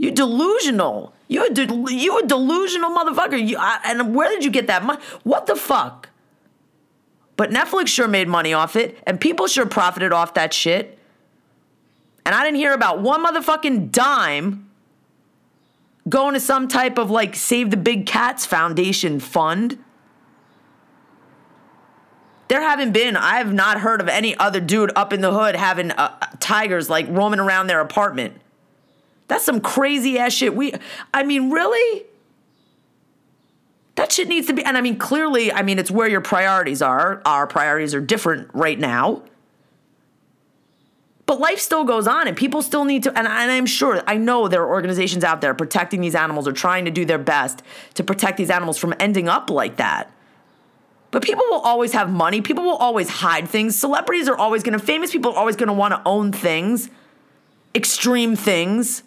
You 0.02 0.10
delusional. 0.10 1.14
You 1.28 1.46
a 1.46 1.50
de- 1.50 1.94
you 1.94 2.18
a 2.18 2.26
delusional 2.26 2.90
motherfucker. 2.90 3.48
You, 3.48 3.56
I, 3.56 3.78
and 3.84 4.16
where 4.16 4.28
did 4.28 4.44
you 4.44 4.50
get 4.50 4.66
that 4.66 4.84
money? 4.84 5.00
What 5.22 5.46
the 5.46 5.54
fuck? 5.54 6.08
But 7.36 7.50
Netflix 7.50 7.86
sure 7.86 8.08
made 8.08 8.26
money 8.26 8.52
off 8.52 8.74
it, 8.74 8.98
and 9.06 9.20
people 9.20 9.46
sure 9.46 9.64
profited 9.64 10.12
off 10.12 10.34
that 10.34 10.52
shit. 10.52 10.98
And 12.26 12.34
I 12.34 12.42
didn't 12.42 12.56
hear 12.56 12.72
about 12.72 13.00
one 13.00 13.24
motherfucking 13.24 13.92
dime 13.92 14.68
going 16.08 16.34
to 16.34 16.40
some 16.40 16.66
type 16.66 16.98
of 16.98 17.08
like 17.08 17.36
Save 17.36 17.70
the 17.70 17.76
Big 17.76 18.04
Cats 18.04 18.44
Foundation 18.44 19.20
fund. 19.20 19.78
There 22.48 22.60
haven't 22.60 22.90
been, 22.90 23.16
I 23.16 23.36
have 23.36 23.54
not 23.54 23.78
heard 23.78 24.00
of 24.00 24.08
any 24.08 24.36
other 24.36 24.58
dude 24.58 24.90
up 24.96 25.12
in 25.12 25.20
the 25.20 25.32
hood 25.32 25.54
having 25.54 25.92
uh, 25.92 26.18
tigers 26.40 26.90
like 26.90 27.06
roaming 27.08 27.38
around 27.38 27.68
their 27.68 27.80
apartment. 27.80 28.41
That's 29.32 29.44
some 29.46 29.62
crazy 29.62 30.18
ass 30.18 30.34
shit. 30.34 30.54
We, 30.54 30.74
I 31.14 31.22
mean, 31.22 31.50
really? 31.50 32.04
That 33.94 34.12
shit 34.12 34.28
needs 34.28 34.46
to 34.48 34.52
be, 34.52 34.62
and 34.62 34.76
I 34.76 34.82
mean, 34.82 34.98
clearly, 34.98 35.50
I 35.50 35.62
mean, 35.62 35.78
it's 35.78 35.90
where 35.90 36.06
your 36.06 36.20
priorities 36.20 36.82
are. 36.82 37.22
Our 37.24 37.46
priorities 37.46 37.94
are 37.94 38.00
different 38.02 38.50
right 38.52 38.78
now. 38.78 39.22
But 41.24 41.40
life 41.40 41.60
still 41.60 41.84
goes 41.84 42.06
on, 42.06 42.28
and 42.28 42.36
people 42.36 42.60
still 42.60 42.84
need 42.84 43.04
to, 43.04 43.18
and, 43.18 43.26
and 43.26 43.50
I'm 43.50 43.64
sure, 43.64 44.02
I 44.06 44.18
know 44.18 44.48
there 44.48 44.60
are 44.64 44.68
organizations 44.68 45.24
out 45.24 45.40
there 45.40 45.54
protecting 45.54 46.02
these 46.02 46.14
animals 46.14 46.46
or 46.46 46.52
trying 46.52 46.84
to 46.84 46.90
do 46.90 47.06
their 47.06 47.16
best 47.16 47.62
to 47.94 48.04
protect 48.04 48.36
these 48.36 48.50
animals 48.50 48.76
from 48.76 48.92
ending 49.00 49.30
up 49.30 49.48
like 49.48 49.76
that. 49.76 50.12
But 51.10 51.22
people 51.22 51.46
will 51.48 51.60
always 51.60 51.94
have 51.94 52.10
money. 52.10 52.42
People 52.42 52.64
will 52.64 52.76
always 52.76 53.08
hide 53.08 53.48
things. 53.48 53.78
Celebrities 53.78 54.28
are 54.28 54.36
always 54.36 54.62
to, 54.62 54.78
famous 54.78 55.10
people 55.10 55.32
are 55.32 55.38
always 55.38 55.56
want 55.58 55.94
to 55.94 56.02
own 56.04 56.32
things, 56.32 56.90
extreme 57.74 58.36
things 58.36 59.04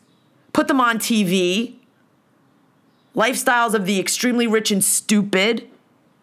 put 0.56 0.70
them 0.70 0.80
on 0.80 0.98
TV. 0.98 1.76
Lifestyles 3.14 3.74
of 3.74 3.86
the 3.86 4.00
extremely 4.00 4.48
rich 4.48 4.72
and 4.72 4.82
stupid 4.82 5.70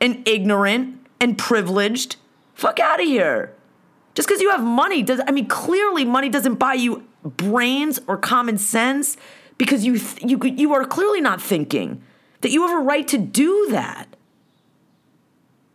and 0.01 0.27
ignorant 0.27 1.07
and 1.21 1.37
privileged. 1.37 2.17
Fuck 2.55 2.81
out 2.81 2.99
of 2.99 3.07
here. 3.07 3.55
Just 4.15 4.27
because 4.27 4.41
you 4.41 4.51
have 4.51 4.63
money 4.63 5.03
does 5.03 5.21
I 5.27 5.33
mean 5.33 5.47
clearly 5.47 6.07
money 6.07 6.31
doesn't 6.31 6.55
buy 6.55 6.75
you 6.75 7.07
brains 7.25 8.01
or 8.07 8.17
common 8.17 8.57
sense 8.57 9.19
because 9.59 9.85
you 9.85 9.99
th- 9.99 10.23
you 10.23 10.41
you 10.43 10.73
are 10.73 10.87
clearly 10.87 11.21
not 11.21 11.41
thinking 11.41 12.03
that 12.41 12.51
you 12.51 12.67
have 12.67 12.79
a 12.79 12.83
right 12.83 13.07
to 13.09 13.19
do 13.19 13.69
that. 13.71 14.17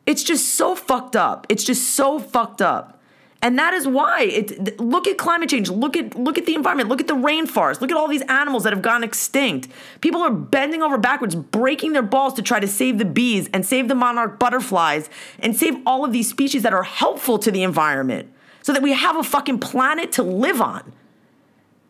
It's 0.07 0.23
just 0.23 0.55
so 0.55 0.73
fucked 0.75 1.15
up. 1.15 1.45
It's 1.47 1.63
just 1.63 1.91
so 1.91 2.17
fucked 2.17 2.63
up. 2.63 2.96
And 3.41 3.57
that 3.59 3.73
is 3.73 3.87
why 3.87 4.23
it 4.23 4.79
look 4.79 5.07
at 5.07 5.17
climate 5.17 5.49
change, 5.49 5.69
look 5.69 5.95
at 5.95 6.15
look 6.15 6.39
at 6.39 6.47
the 6.47 6.55
environment, 6.55 6.89
look 6.89 6.99
at 6.99 7.07
the 7.07 7.15
rainforest, 7.15 7.81
look 7.81 7.91
at 7.91 7.97
all 7.97 8.07
these 8.07 8.23
animals 8.23 8.63
that 8.63 8.73
have 8.73 8.81
gone 8.81 9.03
extinct. 9.03 9.67
People 10.01 10.21
are 10.21 10.31
bending 10.31 10.81
over 10.81 10.97
backwards, 10.97 11.35
breaking 11.35 11.93
their 11.93 12.01
balls 12.01 12.33
to 12.33 12.41
try 12.41 12.59
to 12.59 12.67
save 12.67 12.97
the 12.97 13.05
bees 13.05 13.47
and 13.53 13.63
save 13.65 13.87
the 13.87 13.95
monarch 13.95 14.39
butterflies 14.39 15.09
and 15.39 15.55
save 15.55 15.75
all 15.85 16.03
of 16.03 16.11
these 16.11 16.27
species 16.27 16.63
that 16.63 16.73
are 16.73 16.83
helpful 16.83 17.37
to 17.37 17.51
the 17.51 17.61
environment 17.61 18.31
so 18.63 18.73
that 18.73 18.81
we 18.81 18.93
have 18.93 19.15
a 19.15 19.23
fucking 19.23 19.59
planet 19.59 20.11
to 20.13 20.23
live 20.23 20.59
on. 20.59 20.91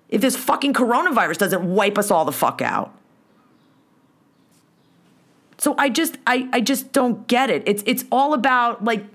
If 0.09 0.21
this 0.21 0.35
fucking 0.35 0.73
coronavirus 0.73 1.37
doesn't 1.37 1.63
wipe 1.63 1.97
us 1.97 2.11
all 2.11 2.25
the 2.25 2.31
fuck 2.31 2.61
out. 2.61 2.93
So 5.57 5.75
I 5.77 5.89
just 5.89 6.17
I 6.27 6.49
I 6.51 6.61
just 6.61 6.91
don't 6.91 7.25
get 7.27 7.49
it. 7.49 7.63
It's 7.65 7.83
it's 7.85 8.03
all 8.11 8.33
about 8.33 8.83
like 8.83 9.05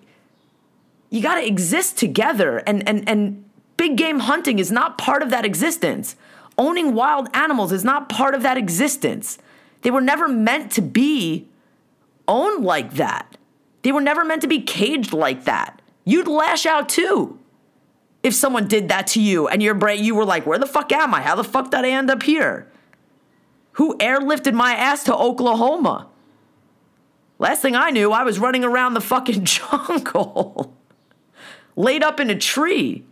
you 1.13 1.21
got 1.21 1.35
to 1.35 1.47
exist 1.47 1.99
together 1.99 2.59
and 2.67 2.89
and 2.89 3.07
and 3.07 3.45
big 3.77 3.97
game 3.99 4.21
hunting 4.21 4.59
is 4.59 4.73
not 4.73 4.97
part 4.97 5.23
of 5.23 5.29
that 5.29 5.45
existence. 5.45 6.17
Owning 6.57 6.95
wild 6.95 7.29
animals 7.35 7.71
is 7.71 7.85
not 7.85 8.09
part 8.09 8.35
of 8.35 8.43
that 8.43 8.57
existence. 8.57 9.39
They 9.83 9.91
were 9.91 10.01
never 10.01 10.27
meant 10.27 10.73
to 10.73 10.83
be 10.83 11.47
owned 12.27 12.65
like 12.65 12.95
that. 12.95 13.37
They 13.83 13.93
were 13.93 14.01
never 14.01 14.25
meant 14.25 14.41
to 14.41 14.49
be 14.49 14.63
caged 14.63 15.13
like 15.13 15.45
that. 15.45 15.83
You'd 16.07 16.29
lash 16.29 16.65
out 16.65 16.89
too 16.89 17.39
if 18.23 18.33
someone 18.33 18.67
did 18.67 18.89
that 18.89 19.07
to 19.09 19.21
you 19.21 19.49
and 19.49 19.63
your 19.63 19.75
brain 19.75 20.03
you 20.03 20.15
were 20.15 20.25
like, 20.25 20.47
"Where 20.47 20.59
the 20.59 20.67
fuck 20.67 20.91
am 20.93 21.13
I? 21.13 21.21
How 21.21 21.35
the 21.35 21.45
fuck 21.45 21.71
did 21.71 21.85
I 21.85 21.91
end 21.91 22.11
up 22.11 22.23
here?" 22.23 22.73
Who 23.73 23.99
airlifted 23.99 24.55
my 24.55 24.75
ass 24.75 25.05
to 25.05 25.15
Oklahoma? 25.15 26.07
Last 27.39 27.61
thing 27.61 27.77
I 27.77 27.91
knew, 27.91 28.13
I 28.13 28.23
was 28.23 28.39
running 28.39 28.65
around 28.65 28.95
the 28.95 29.01
fucking 29.03 29.45
jungle 29.57 30.75
laid 31.77 32.03
up 32.03 32.21
in 32.21 32.31
a 32.31 32.39
tree. 32.39 33.05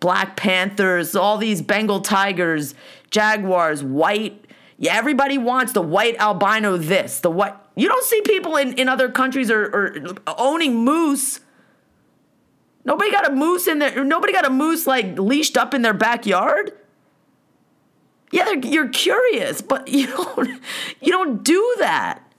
Black 0.00 0.36
Panthers, 0.36 1.14
all 1.14 1.38
these 1.38 1.62
Bengal 1.62 2.00
tigers, 2.00 2.74
jaguars, 3.10 3.84
white. 3.84 4.46
Yeah, 4.78 4.96
everybody 4.96 5.38
wants 5.38 5.72
the 5.72 5.82
white 5.82 6.16
albino 6.16 6.76
this, 6.76 7.20
the 7.20 7.30
white. 7.30 7.54
You 7.76 7.88
don't 7.88 8.04
see 8.04 8.20
people 8.22 8.56
in, 8.56 8.74
in 8.74 8.88
other 8.88 9.08
countries 9.08 9.50
are 9.50 9.96
owning 10.26 10.84
moose. 10.84 11.40
Nobody 12.84 13.12
got 13.12 13.30
a 13.30 13.32
moose 13.32 13.68
in 13.68 13.78
there. 13.78 14.04
Nobody 14.04 14.32
got 14.32 14.44
a 14.44 14.50
moose 14.50 14.86
like 14.86 15.18
leashed 15.18 15.56
up 15.56 15.72
in 15.72 15.82
their 15.82 15.94
backyard. 15.94 16.72
Yeah, 18.32 18.50
you're 18.52 18.88
curious, 18.88 19.62
but 19.62 19.86
you 19.88 20.08
don't 20.08 20.60
you 21.00 21.12
don't 21.12 21.44
do 21.44 21.76
that. 21.78 22.31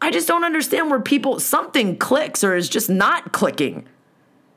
I 0.00 0.10
just 0.10 0.28
don't 0.28 0.44
understand 0.44 0.90
where 0.90 1.00
people 1.00 1.40
something 1.40 1.96
clicks 1.96 2.44
or 2.44 2.54
is 2.54 2.68
just 2.68 2.90
not 2.90 3.32
clicking. 3.32 3.86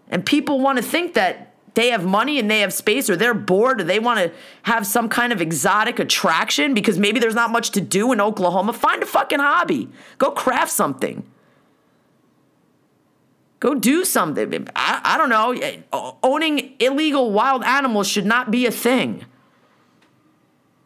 And 0.09 0.25
people 0.25 0.59
want 0.59 0.77
to 0.77 0.83
think 0.83 1.13
that 1.13 1.53
they 1.75 1.89
have 1.89 2.05
money 2.05 2.39
and 2.39 2.49
they 2.49 2.59
have 2.61 2.73
space 2.73 3.09
or 3.09 3.15
they're 3.15 3.33
bored 3.33 3.79
or 3.79 3.83
they 3.83 3.99
want 3.99 4.19
to 4.19 4.31
have 4.63 4.85
some 4.85 5.07
kind 5.07 5.31
of 5.31 5.41
exotic 5.41 5.99
attraction 5.99 6.73
because 6.73 6.97
maybe 6.97 7.19
there's 7.19 7.35
not 7.35 7.51
much 7.51 7.71
to 7.71 7.81
do 7.81 8.11
in 8.11 8.19
Oklahoma, 8.19 8.73
find 8.73 9.01
a 9.01 9.05
fucking 9.05 9.39
hobby. 9.39 9.87
Go 10.17 10.31
craft 10.31 10.71
something. 10.71 11.23
Go 13.59 13.75
do 13.75 14.05
something. 14.05 14.67
I, 14.75 15.01
I 15.03 15.17
don't 15.17 15.29
know. 15.29 16.17
Owning 16.23 16.75
illegal 16.79 17.31
wild 17.31 17.63
animals 17.63 18.07
should 18.07 18.25
not 18.25 18.51
be 18.51 18.65
a 18.65 18.71
thing. 18.71 19.25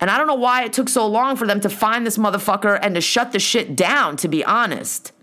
And 0.03 0.11
I 0.11 0.17
don't 0.17 0.27
know 0.27 0.35
why 0.35 0.65
it 0.65 0.73
took 0.73 0.89
so 0.89 1.07
long 1.07 1.37
for 1.37 1.47
them 1.47 1.61
to 1.61 1.69
find 1.69 2.05
this 2.05 2.17
motherfucker 2.17 2.77
and 2.81 2.93
to 2.95 2.99
shut 2.99 3.31
the 3.31 3.39
shit 3.39 3.73
down, 3.73 4.17
to 4.17 4.27
be 4.27 4.43
honest 4.43 5.13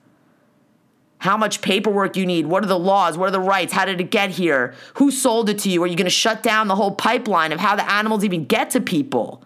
how 1.18 1.36
much 1.36 1.60
paperwork 1.60 2.16
you 2.16 2.24
need, 2.24 2.46
what 2.46 2.64
are 2.64 2.66
the 2.66 2.78
laws, 2.78 3.18
what 3.18 3.28
are 3.28 3.32
the 3.32 3.38
rights, 3.38 3.74
how 3.74 3.84
did 3.84 4.00
it 4.00 4.10
get 4.10 4.30
here, 4.30 4.72
who 4.94 5.10
sold 5.10 5.50
it 5.50 5.58
to 5.58 5.68
you, 5.68 5.82
are 5.82 5.86
you 5.86 5.94
going 5.94 6.06
to 6.06 6.10
shut 6.10 6.42
down 6.42 6.66
the 6.66 6.76
whole 6.76 6.92
pipeline 6.92 7.52
of 7.52 7.60
how 7.60 7.76
the 7.76 7.92
animals 7.92 8.24
even 8.24 8.46
get 8.46 8.70
to 8.70 8.80
people? 8.80 9.44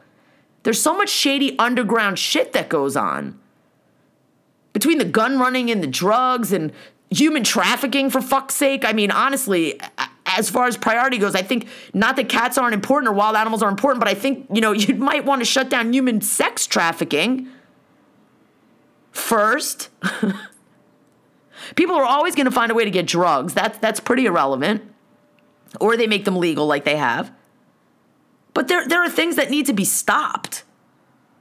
There's 0.62 0.80
so 0.80 0.96
much 0.96 1.08
shady 1.08 1.58
underground 1.58 2.16
shit 2.16 2.52
that 2.52 2.68
goes 2.68 2.96
on. 2.96 3.36
Between 4.72 4.98
the 4.98 5.04
gun 5.04 5.40
running 5.40 5.68
and 5.68 5.82
the 5.82 5.88
drugs 5.88 6.52
and 6.52 6.70
human 7.10 7.42
trafficking, 7.42 8.08
for 8.08 8.20
fuck's 8.20 8.54
sake. 8.54 8.84
I 8.84 8.92
mean, 8.92 9.10
honestly, 9.10 9.80
as 10.38 10.50
far 10.50 10.66
as 10.66 10.76
priority 10.76 11.18
goes, 11.18 11.34
I 11.34 11.42
think 11.42 11.68
not 11.92 12.16
that 12.16 12.28
cats 12.28 12.58
aren't 12.58 12.74
important 12.74 13.08
or 13.08 13.12
wild 13.12 13.36
animals 13.36 13.62
are 13.62 13.68
important, 13.68 14.00
but 14.00 14.08
I 14.08 14.14
think, 14.14 14.46
you 14.52 14.60
know, 14.60 14.72
you 14.72 14.94
might 14.94 15.24
want 15.24 15.40
to 15.40 15.44
shut 15.44 15.68
down 15.68 15.92
human 15.92 16.20
sex 16.20 16.66
trafficking 16.66 17.48
first. 19.10 19.88
People 21.76 21.96
are 21.96 22.04
always 22.04 22.34
going 22.34 22.46
to 22.46 22.50
find 22.50 22.70
a 22.70 22.74
way 22.74 22.84
to 22.84 22.90
get 22.90 23.06
drugs. 23.06 23.54
That's 23.54 23.78
that's 23.78 24.00
pretty 24.00 24.26
irrelevant. 24.26 24.82
Or 25.80 25.96
they 25.96 26.06
make 26.06 26.24
them 26.24 26.36
legal 26.36 26.66
like 26.66 26.84
they 26.84 26.96
have. 26.96 27.32
But 28.52 28.68
there 28.68 28.86
there 28.86 29.02
are 29.02 29.08
things 29.08 29.36
that 29.36 29.50
need 29.50 29.66
to 29.66 29.72
be 29.72 29.84
stopped 29.84 30.64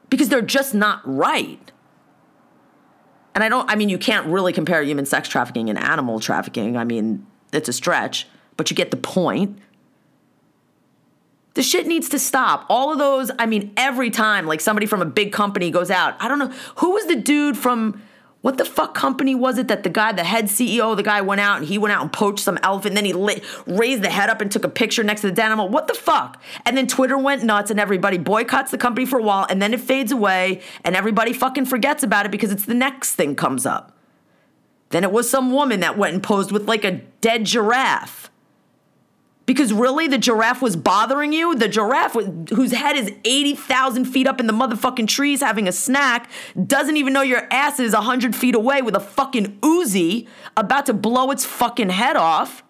because 0.10 0.30
they're 0.30 0.42
just 0.42 0.74
not 0.74 1.02
right. 1.04 1.72
And 3.36 3.44
I 3.44 3.50
don't 3.50 3.70
I 3.70 3.76
mean 3.76 3.90
you 3.90 3.98
can't 3.98 4.28
really 4.28 4.54
compare 4.54 4.82
human 4.82 5.06
sex 5.06 5.28
trafficking 5.28 5.70
and 5.70 5.78
animal 5.78 6.20
trafficking. 6.20 6.78
I 6.78 6.84
mean, 6.84 7.26
it's 7.52 7.70
a 7.70 7.74
stretch, 7.74 8.28
but 8.58 8.70
you 8.70 8.76
get 8.76 8.92
the 8.92 8.98
point. 8.98 9.60
The 11.56 11.64
shit 11.64 11.86
needs 11.86 12.10
to 12.10 12.20
stop. 12.20 12.66
All 12.68 12.92
of 12.92 12.98
those, 12.98 13.30
I 13.38 13.46
mean, 13.46 13.74
every 13.78 14.10
time 14.10 14.48
like 14.48 14.60
somebody 14.62 14.88
from 14.88 15.02
a 15.02 15.06
big 15.06 15.32
company 15.32 15.70
goes 15.70 15.92
out, 15.92 16.16
I 16.20 16.28
don't 16.28 16.40
know, 16.40 16.52
who 16.78 16.92
was 16.92 17.06
the 17.06 17.16
dude 17.16 17.58
from 17.58 18.02
what 18.44 18.58
the 18.58 18.66
fuck 18.66 18.94
company 18.94 19.34
was 19.34 19.58
it 19.58 19.70
that 19.70 19.84
the 19.84 19.90
guy, 19.90 20.12
the 20.12 20.24
head 20.26 20.46
CEO, 20.46 20.98
the 20.98 21.04
guy 21.04 21.22
went 21.22 21.40
out 21.40 21.60
and 21.60 21.66
he 21.66 21.78
went 21.78 21.94
out 21.94 22.02
and 22.02 22.12
poached 22.12 22.44
some 22.44 22.60
elephant, 22.62 22.88
and 22.88 22.98
then 22.98 23.06
he 23.06 23.14
lit, 23.14 23.42
raised 23.66 24.04
the 24.04 24.10
head 24.10 24.30
up 24.30 24.42
and 24.42 24.52
took 24.52 24.66
a 24.66 24.70
picture 24.70 25.02
next 25.02 25.22
to 25.22 25.28
the 25.28 25.34
dead 25.34 25.46
animal? 25.46 25.70
What 25.70 25.88
the 25.88 25.94
fuck? 25.94 26.42
And 26.66 26.76
then 26.76 26.86
Twitter 26.86 27.18
went 27.18 27.44
nuts 27.44 27.72
and 27.72 27.80
everybody 27.80 28.18
boycotts 28.18 28.70
the 28.72 28.78
company 28.78 29.06
for 29.06 29.18
a 29.18 29.24
while 29.24 29.48
and 29.50 29.62
then 29.62 29.74
it 29.74 29.80
fades 29.80 30.12
away 30.12 30.62
and 30.84 30.94
everybody 30.94 31.32
fucking 31.32 31.68
forgets 31.68 32.04
about 32.04 32.26
it 32.26 32.34
because 32.34 32.52
it's 32.52 32.66
the 32.66 32.74
next 32.74 33.16
thing 33.16 33.34
comes 33.34 33.66
up. 33.66 33.98
Then 34.90 35.06
it 35.06 35.12
was 35.14 35.30
some 35.30 35.54
woman 35.54 35.80
that 35.80 35.98
went 35.98 36.14
and 36.14 36.22
posed 36.22 36.52
with 36.52 36.68
like 36.68 36.84
a 36.84 36.92
dead 37.22 37.46
giraffe. 37.46 38.30
Because 39.46 39.74
really, 39.74 40.08
the 40.08 40.18
giraffe 40.18 40.62
was 40.62 40.78
bothering 40.78 41.34
you? 41.34 41.54
The 41.54 41.68
giraffe, 41.68 42.14
whose 42.50 42.72
head 42.72 42.96
is 42.96 43.12
80,000 43.26 44.06
feet 44.06 44.26
up 44.26 44.40
in 44.40 44.48
the 44.48 44.54
motherfucking 44.54 45.08
trees 45.08 45.42
having 45.42 45.68
a 45.68 45.74
snack, 45.74 46.30
doesn't 46.66 46.96
even 46.96 47.12
know 47.12 47.22
your 47.22 47.46
ass 47.52 47.80
is 47.80 47.94
100 47.94 48.36
feet 48.36 48.56
away 48.56 48.82
with 48.82 48.96
a 48.96 49.02
fucking 49.02 49.60
Uzi 49.60 50.28
about 50.56 50.86
to 50.86 50.94
blow 50.94 51.30
its 51.32 51.44
fucking 51.44 51.90
head 51.90 52.16
off. 52.16 52.64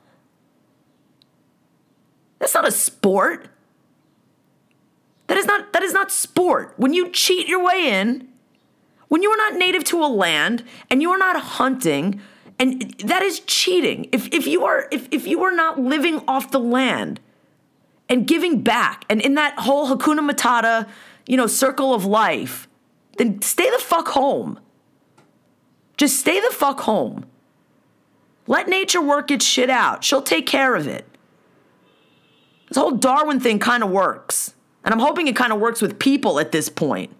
That's 2.39 2.55
not 2.55 2.67
a 2.67 2.71
sport. 2.71 3.49
That 5.27 5.37
is 5.37 5.45
not 5.45 5.73
that 5.73 5.83
is 5.83 5.93
not 5.93 6.11
sport. 6.11 6.73
When 6.77 6.93
you 6.93 7.09
cheat 7.09 7.47
your 7.47 7.63
way 7.63 7.87
in, 7.87 8.27
when 9.07 9.21
you 9.21 9.29
are 9.29 9.37
not 9.37 9.55
native 9.55 9.83
to 9.85 10.03
a 10.03 10.07
land 10.07 10.63
and 10.89 11.01
you 11.01 11.11
are 11.11 11.17
not 11.17 11.39
hunting 11.39 12.19
and 12.63 12.93
that 12.99 13.21
is 13.21 13.41
cheating. 13.41 14.07
If, 14.13 14.29
if 14.33 14.47
you 14.47 14.63
are 14.63 14.87
if, 14.89 15.09
if 15.11 15.27
you 15.27 15.43
are 15.43 15.53
not 15.53 15.81
living 15.81 16.23
off 16.29 16.49
the 16.51 16.61
land 16.61 17.19
and 18.07 18.25
giving 18.25 18.61
back 18.61 19.03
and 19.09 19.19
in 19.19 19.33
that 19.33 19.59
whole 19.59 19.93
Hakuna 19.93 20.31
Matata, 20.31 20.87
you 21.27 21.35
know, 21.35 21.45
circle 21.45 21.93
of 21.93 22.05
life, 22.05 22.69
then 23.17 23.41
stay 23.41 23.69
the 23.69 23.79
fuck 23.79 24.07
home. 24.07 24.61
Just 25.97 26.21
stay 26.21 26.39
the 26.39 26.51
fuck 26.51 26.79
home. 26.79 27.25
Let 28.47 28.69
nature 28.69 29.01
work 29.01 29.29
its 29.29 29.45
shit 29.45 29.69
out. 29.69 30.05
She'll 30.05 30.21
take 30.21 30.47
care 30.47 30.73
of 30.75 30.87
it. 30.87 31.05
This 32.69 32.77
whole 32.77 32.91
Darwin 32.91 33.41
thing 33.41 33.59
kind 33.59 33.83
of 33.83 33.89
works. 33.89 34.53
And 34.85 34.93
I'm 34.93 35.01
hoping 35.01 35.27
it 35.27 35.35
kind 35.35 35.51
of 35.51 35.59
works 35.59 35.81
with 35.81 35.99
people 35.99 36.39
at 36.39 36.53
this 36.53 36.69
point 36.69 37.13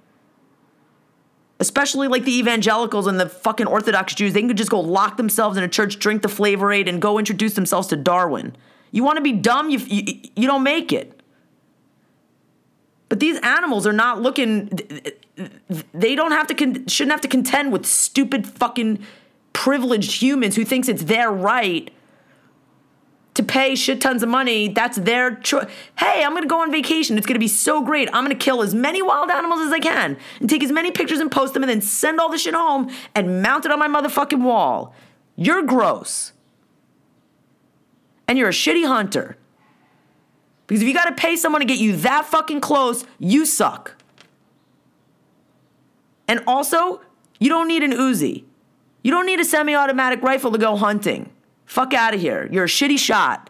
especially 1.64 2.10
like 2.10 2.26
the 2.26 2.38
evangelicals 2.38 3.08
and 3.08 3.18
the 3.18 3.30
fucking 3.30 3.68
Orthodox 3.68 4.14
Jews, 4.14 4.34
they 4.34 4.42
can 4.42 4.56
just 4.56 4.70
go 4.70 4.82
lock 4.82 5.16
themselves 5.16 5.58
in 5.58 5.64
a 5.64 5.68
church, 5.70 5.98
drink 5.98 6.22
the 6.22 6.28
flavor 6.28 6.74
aid, 6.74 6.90
and 6.90 7.02
go 7.02 7.18
introduce 7.18 7.54
themselves 7.54 7.88
to 7.88 7.96
Darwin. 7.96 8.54
You 8.92 9.06
want 9.06 9.16
to 9.16 9.24
be 9.24 9.32
dumb, 9.32 9.70
you, 9.70 9.80
you, 9.80 10.20
you 10.36 10.46
don't 10.46 10.64
make 10.64 10.92
it. 10.92 11.22
But 13.08 13.22
these 13.22 13.40
animals 13.40 13.88
are 13.88 13.94
not 13.94 14.22
looking, 14.22 14.78
they 15.94 16.16
don't 16.16 16.32
have 16.32 16.48
to, 16.48 16.54
con- 16.54 16.86
shouldn't 16.88 17.12
have 17.12 17.22
to 17.22 17.30
contend 17.30 17.72
with 17.72 17.86
stupid 17.86 18.46
fucking 18.46 19.06
privileged 19.54 20.22
humans 20.22 20.58
who 20.58 20.66
thinks 20.66 20.90
it's 20.90 21.06
their 21.06 21.32
right 21.32 21.94
to 23.36 23.44
pay 23.44 23.76
shit 23.76 24.00
tons 24.00 24.22
of 24.22 24.30
money. 24.30 24.70
That's 24.70 24.98
their 24.98 25.36
choice. 25.36 25.68
Hey, 25.98 26.24
I'm 26.24 26.34
gonna 26.34 26.48
go 26.48 26.62
on 26.62 26.72
vacation. 26.72 27.18
It's 27.18 27.26
gonna 27.26 27.40
be 27.40 27.48
so 27.48 27.82
great. 27.82 28.10
I'm 28.14 28.24
gonna 28.24 28.36
kill 28.36 28.62
as 28.62 28.76
many 28.76 29.02
wild 29.02 29.30
animals 29.32 29.62
as 29.62 29.72
I 29.72 29.80
can 29.80 30.18
and 30.40 30.50
take 30.50 30.64
as 30.64 30.72
many 30.72 30.92
pictures 30.92 31.20
and 31.20 31.32
post 31.32 31.54
them 31.54 31.64
and 31.64 31.70
then 31.70 31.82
send 31.82 32.20
all 32.20 32.30
the 32.30 32.38
shit 32.38 32.54
home 32.54 32.92
and 33.16 33.42
mount 33.42 33.66
it 33.66 33.72
on 33.72 33.80
my 33.80 33.88
motherfucking 33.88 34.42
wall. 34.42 34.94
You're 35.36 35.64
gross. 35.64 36.34
And 38.28 38.38
you're 38.38 38.50
a 38.50 38.54
shitty 38.54 38.86
hunter. 38.86 39.38
Because 40.68 40.82
if 40.82 40.88
you 40.88 40.94
gotta 40.94 41.14
pay 41.14 41.36
someone 41.36 41.62
to 41.62 41.68
get 41.68 41.80
you 41.80 41.96
that 41.98 42.26
fucking 42.26 42.62
close, 42.62 43.06
you 43.20 43.46
suck. 43.46 43.96
And 46.28 46.42
also, 46.48 47.02
you 47.40 47.50
don't 47.50 47.68
need 47.68 47.84
an 47.84 47.92
Uzi. 47.92 48.44
You 49.04 49.12
don't 49.12 49.26
need 49.26 49.40
a 49.40 49.46
semi 49.46 49.76
automatic 49.76 50.22
rifle 50.22 50.52
to 50.52 50.58
go 50.58 50.76
hunting. 50.76 51.33
Fuck 51.66 51.94
out 51.94 52.14
of 52.14 52.22
here. 52.22 52.48
You're 52.52 52.66
a 52.66 52.68
shitty 52.68 53.00
shot. 53.00 53.50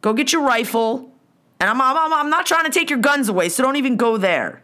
Go 0.00 0.12
get 0.12 0.32
your 0.32 0.42
rifle. 0.42 1.10
And 1.60 1.68
I'm, 1.68 1.80
I'm, 1.80 2.12
I'm 2.12 2.30
not 2.30 2.46
trying 2.46 2.64
to 2.64 2.70
take 2.70 2.88
your 2.88 2.98
guns 2.98 3.28
away, 3.28 3.50
so 3.50 3.62
don't 3.62 3.76
even 3.76 3.96
go 3.96 4.16
there. 4.16 4.62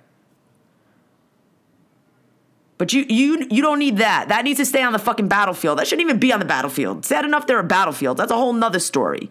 But 2.78 2.92
you, 2.92 3.04
you, 3.08 3.46
you 3.50 3.62
don't 3.62 3.78
need 3.78 3.98
that. 3.98 4.28
That 4.28 4.44
needs 4.44 4.58
to 4.58 4.66
stay 4.66 4.82
on 4.82 4.92
the 4.92 4.98
fucking 4.98 5.28
battlefield. 5.28 5.78
That 5.78 5.86
shouldn't 5.86 6.06
even 6.06 6.18
be 6.18 6.32
on 6.32 6.38
the 6.38 6.46
battlefield. 6.46 7.04
Sad 7.04 7.24
enough 7.24 7.46
there 7.46 7.58
are 7.58 7.62
battlefields. 7.62 8.18
That's 8.18 8.32
a 8.32 8.36
whole 8.36 8.52
nother 8.52 8.78
story. 8.78 9.30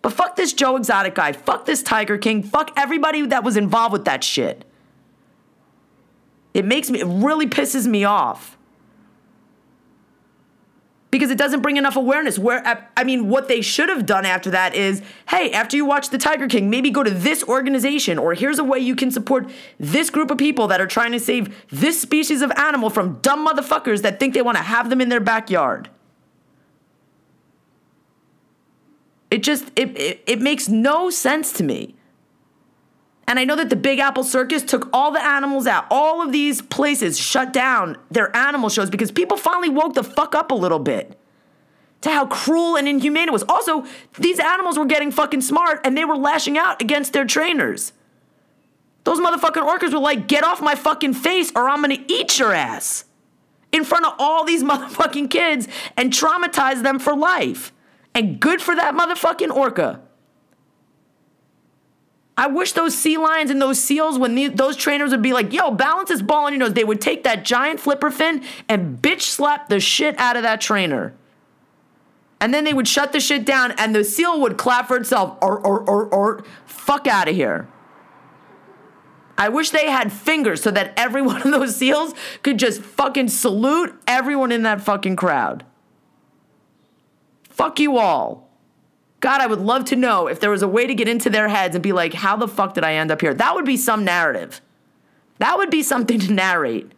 But 0.00 0.12
fuck 0.12 0.36
this 0.36 0.52
Joe 0.52 0.76
Exotic 0.76 1.14
guy. 1.14 1.32
Fuck 1.32 1.66
this 1.66 1.82
Tiger 1.82 2.18
King. 2.18 2.42
Fuck 2.42 2.72
everybody 2.76 3.26
that 3.26 3.44
was 3.44 3.56
involved 3.56 3.92
with 3.92 4.04
that 4.04 4.24
shit. 4.24 4.64
It 6.54 6.64
makes 6.64 6.90
me, 6.90 7.00
it 7.00 7.06
really 7.06 7.46
pisses 7.46 7.86
me 7.86 8.04
off 8.04 8.56
because 11.12 11.30
it 11.30 11.36
doesn't 11.36 11.60
bring 11.60 11.76
enough 11.76 11.94
awareness. 11.94 12.38
Where 12.38 12.88
I 12.96 13.04
mean, 13.04 13.28
what 13.28 13.46
they 13.46 13.60
should 13.60 13.90
have 13.90 14.06
done 14.06 14.24
after 14.24 14.50
that 14.50 14.74
is, 14.74 15.02
hey, 15.28 15.52
after 15.52 15.76
you 15.76 15.84
watch 15.84 16.08
The 16.08 16.18
Tiger 16.18 16.48
King, 16.48 16.70
maybe 16.70 16.90
go 16.90 17.04
to 17.04 17.10
this 17.10 17.44
organization, 17.44 18.18
or 18.18 18.34
here's 18.34 18.58
a 18.58 18.64
way 18.64 18.78
you 18.80 18.96
can 18.96 19.12
support 19.12 19.48
this 19.78 20.10
group 20.10 20.30
of 20.30 20.38
people 20.38 20.66
that 20.68 20.80
are 20.80 20.86
trying 20.86 21.12
to 21.12 21.20
save 21.20 21.64
this 21.68 22.00
species 22.00 22.40
of 22.40 22.50
animal 22.52 22.88
from 22.90 23.18
dumb 23.20 23.46
motherfuckers 23.46 24.00
that 24.02 24.18
think 24.18 24.32
they 24.32 24.42
want 24.42 24.56
to 24.56 24.62
have 24.62 24.88
them 24.90 25.00
in 25.00 25.10
their 25.10 25.20
backyard. 25.20 25.90
It 29.30 29.42
just 29.42 29.70
it, 29.76 29.96
it, 29.98 30.22
it 30.26 30.40
makes 30.40 30.68
no 30.68 31.10
sense 31.10 31.52
to 31.54 31.62
me. 31.62 31.94
And 33.26 33.38
I 33.38 33.44
know 33.44 33.56
that 33.56 33.70
the 33.70 33.76
Big 33.76 33.98
Apple 33.98 34.24
Circus 34.24 34.62
took 34.62 34.88
all 34.92 35.10
the 35.12 35.22
animals 35.22 35.66
out. 35.66 35.86
All 35.90 36.22
of 36.22 36.32
these 36.32 36.60
places 36.60 37.18
shut 37.18 37.52
down 37.52 37.96
their 38.10 38.34
animal 38.36 38.68
shows 38.68 38.90
because 38.90 39.12
people 39.12 39.36
finally 39.36 39.68
woke 39.68 39.94
the 39.94 40.04
fuck 40.04 40.34
up 40.34 40.50
a 40.50 40.54
little 40.54 40.80
bit 40.80 41.18
to 42.02 42.10
how 42.10 42.26
cruel 42.26 42.76
and 42.76 42.86
inhumane 42.86 43.28
it 43.28 43.32
was. 43.32 43.44
Also, 43.44 43.86
these 44.18 44.38
animals 44.38 44.78
were 44.78 44.84
getting 44.84 45.10
fucking 45.10 45.40
smart 45.40 45.80
and 45.84 45.96
they 45.96 46.04
were 46.04 46.16
lashing 46.16 46.58
out 46.58 46.82
against 46.82 47.12
their 47.12 47.24
trainers. 47.24 47.92
Those 49.04 49.18
motherfucking 49.18 49.66
orcas 49.66 49.92
were 49.92 50.00
like, 50.00 50.28
get 50.28 50.44
off 50.44 50.60
my 50.60 50.74
fucking 50.74 51.14
face 51.14 51.50
or 51.54 51.68
I'm 51.68 51.80
gonna 51.80 52.04
eat 52.08 52.38
your 52.38 52.52
ass 52.52 53.04
in 53.70 53.84
front 53.84 54.04
of 54.04 54.14
all 54.18 54.44
these 54.44 54.62
motherfucking 54.64 55.30
kids 55.30 55.68
and 55.96 56.12
traumatize 56.12 56.82
them 56.82 56.98
for 56.98 57.16
life. 57.16 57.72
And 58.14 58.38
good 58.38 58.60
for 58.60 58.76
that 58.76 58.94
motherfucking 58.94 59.50
orca. 59.50 60.00
I 62.36 62.46
wish 62.46 62.72
those 62.72 62.96
sea 62.96 63.18
lions 63.18 63.50
and 63.50 63.60
those 63.60 63.78
seals, 63.78 64.18
when 64.18 64.34
the, 64.34 64.48
those 64.48 64.76
trainers 64.76 65.10
would 65.10 65.22
be 65.22 65.32
like, 65.32 65.52
yo, 65.52 65.70
balance 65.70 66.08
this 66.08 66.22
ball 66.22 66.46
on 66.46 66.52
your 66.52 66.60
nose, 66.60 66.72
they 66.72 66.84
would 66.84 67.00
take 67.00 67.24
that 67.24 67.44
giant 67.44 67.78
flipper 67.78 68.10
fin 68.10 68.42
and 68.68 69.00
bitch 69.02 69.22
slap 69.22 69.68
the 69.68 69.80
shit 69.80 70.18
out 70.18 70.36
of 70.36 70.42
that 70.42 70.60
trainer. 70.60 71.12
And 72.40 72.52
then 72.52 72.64
they 72.64 72.72
would 72.72 72.88
shut 72.88 73.12
the 73.12 73.20
shit 73.20 73.44
down 73.44 73.72
and 73.72 73.94
the 73.94 74.02
seal 74.02 74.40
would 74.40 74.56
clap 74.56 74.88
for 74.88 74.96
itself 74.96 75.38
or 75.40 75.60
or 75.60 75.78
or 75.88 76.06
or 76.06 76.44
fuck 76.64 77.06
out 77.06 77.28
of 77.28 77.36
here. 77.36 77.68
I 79.38 79.48
wish 79.48 79.70
they 79.70 79.90
had 79.90 80.12
fingers 80.12 80.62
so 80.62 80.70
that 80.72 80.92
every 80.96 81.22
one 81.32 81.42
of 81.42 81.50
those 81.52 81.76
seals 81.76 82.14
could 82.42 82.58
just 82.58 82.80
fucking 82.80 83.28
salute 83.28 83.94
everyone 84.08 84.50
in 84.50 84.62
that 84.62 84.80
fucking 84.80 85.16
crowd. 85.16 85.64
Fuck 87.48 87.78
you 87.78 87.98
all. 87.98 88.51
God, 89.22 89.40
I 89.40 89.46
would 89.46 89.60
love 89.60 89.84
to 89.86 89.96
know 89.96 90.26
if 90.26 90.40
there 90.40 90.50
was 90.50 90.62
a 90.62 90.68
way 90.68 90.84
to 90.84 90.96
get 90.96 91.06
into 91.06 91.30
their 91.30 91.46
heads 91.46 91.76
and 91.76 91.82
be 91.82 91.92
like, 91.92 92.12
how 92.12 92.34
the 92.36 92.48
fuck 92.48 92.74
did 92.74 92.82
I 92.82 92.94
end 92.94 93.12
up 93.12 93.20
here? 93.20 93.32
That 93.32 93.54
would 93.54 93.64
be 93.64 93.76
some 93.76 94.04
narrative. 94.04 94.60
That 95.38 95.56
would 95.56 95.70
be 95.70 95.84
something 95.84 96.18
to 96.18 96.32
narrate. 96.32 96.90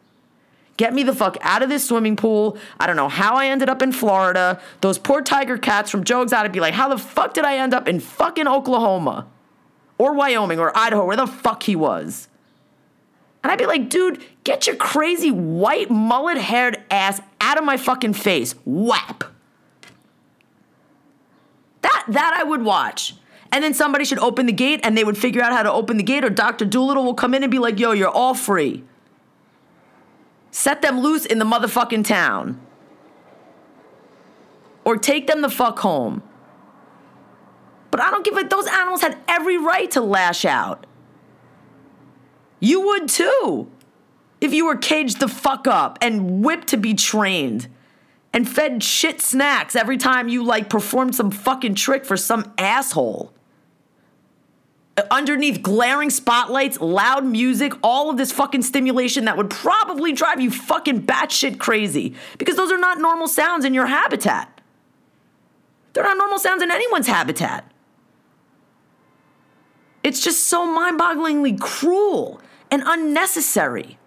Get 0.79 0.95
me 0.95 1.03
the 1.03 1.15
fuck 1.15 1.37
out 1.43 1.63
of 1.63 1.69
this 1.69 1.87
swimming 1.87 2.17
pool. 2.17 2.57
I 2.81 2.87
don't 2.87 2.97
know 2.97 3.11
how 3.11 3.37
I 3.37 3.49
ended 3.49 3.69
up 3.69 3.83
in 3.83 3.93
Florida. 3.93 4.59
Those 4.81 4.99
poor 4.99 5.21
tiger 5.21 5.59
cats 5.59 5.91
from 5.91 6.03
Joe 6.03 6.23
Exotic 6.23 6.53
be 6.53 6.61
like, 6.61 6.73
how 6.73 6.89
the 6.89 6.97
fuck 6.97 7.35
did 7.35 7.45
I 7.45 7.59
end 7.59 7.75
up 7.75 7.87
in 7.87 8.01
fucking 8.01 8.49
Oklahoma? 8.49 9.27
Or 9.99 10.15
Wyoming 10.15 10.59
or 10.59 10.77
Idaho, 10.77 11.05
where 11.05 11.19
the 11.19 11.27
fuck 11.27 11.65
he 11.65 11.77
was. 11.77 12.29
And 13.43 13.53
I'd 13.53 13.59
be 13.59 13.67
like, 13.67 13.91
dude, 13.91 14.25
get 14.45 14.67
your 14.67 14.77
crazy 14.77 15.31
white 15.31 15.91
mullet 15.91 16.39
haired 16.39 16.83
ass 16.91 17.21
out 17.43 17.59
of 17.59 17.65
my 17.65 17.77
fucking 17.77 18.15
face. 18.15 18.55
Whap. 18.65 19.25
That 22.09 22.35
I 22.37 22.45
would 22.45 22.63
watch. 22.63 23.15
And 23.53 23.63
then 23.63 23.73
somebody 23.73 24.05
should 24.05 24.19
open 24.19 24.47
the 24.47 24.53
gate 24.53 24.81
and 24.83 24.99
they 24.99 25.05
would 25.05 25.17
figure 25.17 25.41
out 25.41 25.53
how 25.53 25.63
to 25.63 25.73
open 25.73 25.97
the 25.97 26.03
gate, 26.03 26.25
or 26.25 26.31
Dr. 26.31 26.65
Dolittle 26.65 27.05
will 27.05 27.15
come 27.15 27.35
in 27.35 27.43
and 27.45 27.53
be 27.53 27.59
like, 27.59 27.79
yo, 27.79 27.93
you're 27.93 28.09
all 28.09 28.35
free. 28.35 28.83
Set 30.51 30.83
them 30.83 31.01
loose 31.01 31.25
in 31.25 31.39
the 31.39 31.45
motherfucking 31.45 32.05
town. 32.05 32.61
Or 34.85 34.97
take 34.97 35.27
them 35.27 35.41
the 35.41 35.49
fuck 35.49 35.79
home. 35.79 36.23
But 37.91 38.01
I 38.01 38.11
don't 38.11 38.25
give 38.25 38.37
it, 38.37 38.51
those 38.51 38.67
animals 38.67 39.03
had 39.03 39.17
every 39.29 39.57
right 39.57 39.91
to 39.93 40.01
lash 40.01 40.45
out. 40.45 40.87
You 42.59 42.81
would 42.81 43.09
too. 43.09 43.71
If 44.41 44.53
you 44.53 44.67
were 44.67 44.77
caged 44.77 45.21
the 45.21 45.29
fuck 45.29 45.69
up 45.69 45.99
and 46.03 46.45
whipped 46.45 46.69
to 46.69 46.77
be 46.77 46.95
trained 46.95 47.69
and 48.35 48.47
fed 48.47 48.83
shit 48.83 49.23
snacks 49.23 49.75
every 49.75 49.97
time 49.97 50.29
you 50.29 50.45
like 50.45 50.69
performed 50.69 51.15
some 51.15 51.31
fucking 51.31 51.75
trick 51.75 52.05
for 52.05 52.19
some 52.19 52.53
asshole 52.59 53.33
underneath 55.11 55.63
glaring 55.63 56.11
spotlights, 56.11 56.81
loud 56.81 57.25
music, 57.25 57.73
all 57.83 58.11
of 58.11 58.17
this 58.17 58.33
fucking 58.33 58.63
stimulation 58.63 59.25
that 59.25 59.37
would 59.37 59.51
probably 59.51 60.13
drive 60.13 60.41
you 60.41 60.51
fucking 60.51 61.03
batshit 61.03 61.59
crazy 61.59 62.15
because 62.39 62.57
those 62.57 62.71
are 62.71 62.79
not 62.79 62.99
normal 62.99 63.27
sounds 63.27 63.65
in 63.65 63.75
your 63.75 63.87
habitat. 63.87 64.61
They're 65.93 66.05
not 66.05 66.17
normal 66.17 66.39
sounds 66.39 66.63
in 66.63 66.71
anyone's 66.71 67.07
habitat. 67.07 67.71
It's 70.03 70.23
just 70.23 70.47
so 70.47 70.67
mind 70.67 71.01
bogglingly 71.01 71.59
cruel 71.59 72.41
and 72.71 72.83
unnecessary. 72.85 73.99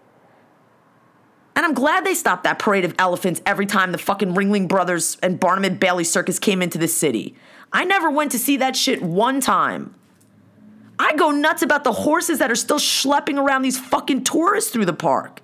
And 1.57 1.65
I'm 1.65 1.73
glad 1.73 2.05
they 2.05 2.13
stopped 2.13 2.43
that 2.43 2.59
parade 2.59 2.85
of 2.85 2.93
elephants 2.99 3.41
every 3.43 3.65
time 3.65 3.91
the 3.91 3.97
fucking 3.97 4.35
Ringling 4.35 4.67
Brothers 4.67 5.17
and 5.23 5.39
Barnum 5.39 5.63
and 5.63 5.79
Bailey 5.79 6.03
Circus 6.03 6.37
came 6.37 6.61
into 6.61 6.77
the 6.77 6.87
city. 6.87 7.33
I 7.73 7.83
never 7.83 8.11
went 8.11 8.31
to 8.33 8.39
see 8.39 8.57
that 8.57 8.75
shit 8.75 9.01
one 9.01 9.41
time. 9.41 9.95
I 10.99 11.15
go 11.15 11.31
nuts 11.31 11.63
about 11.63 11.83
the 11.83 11.93
horses 11.93 12.37
that 12.37 12.51
are 12.51 12.55
still 12.55 12.77
schlepping 12.77 13.43
around 13.43 13.63
these 13.63 13.79
fucking 13.79 14.23
tourists 14.23 14.69
through 14.69 14.85
the 14.85 14.93
park. 14.93 15.41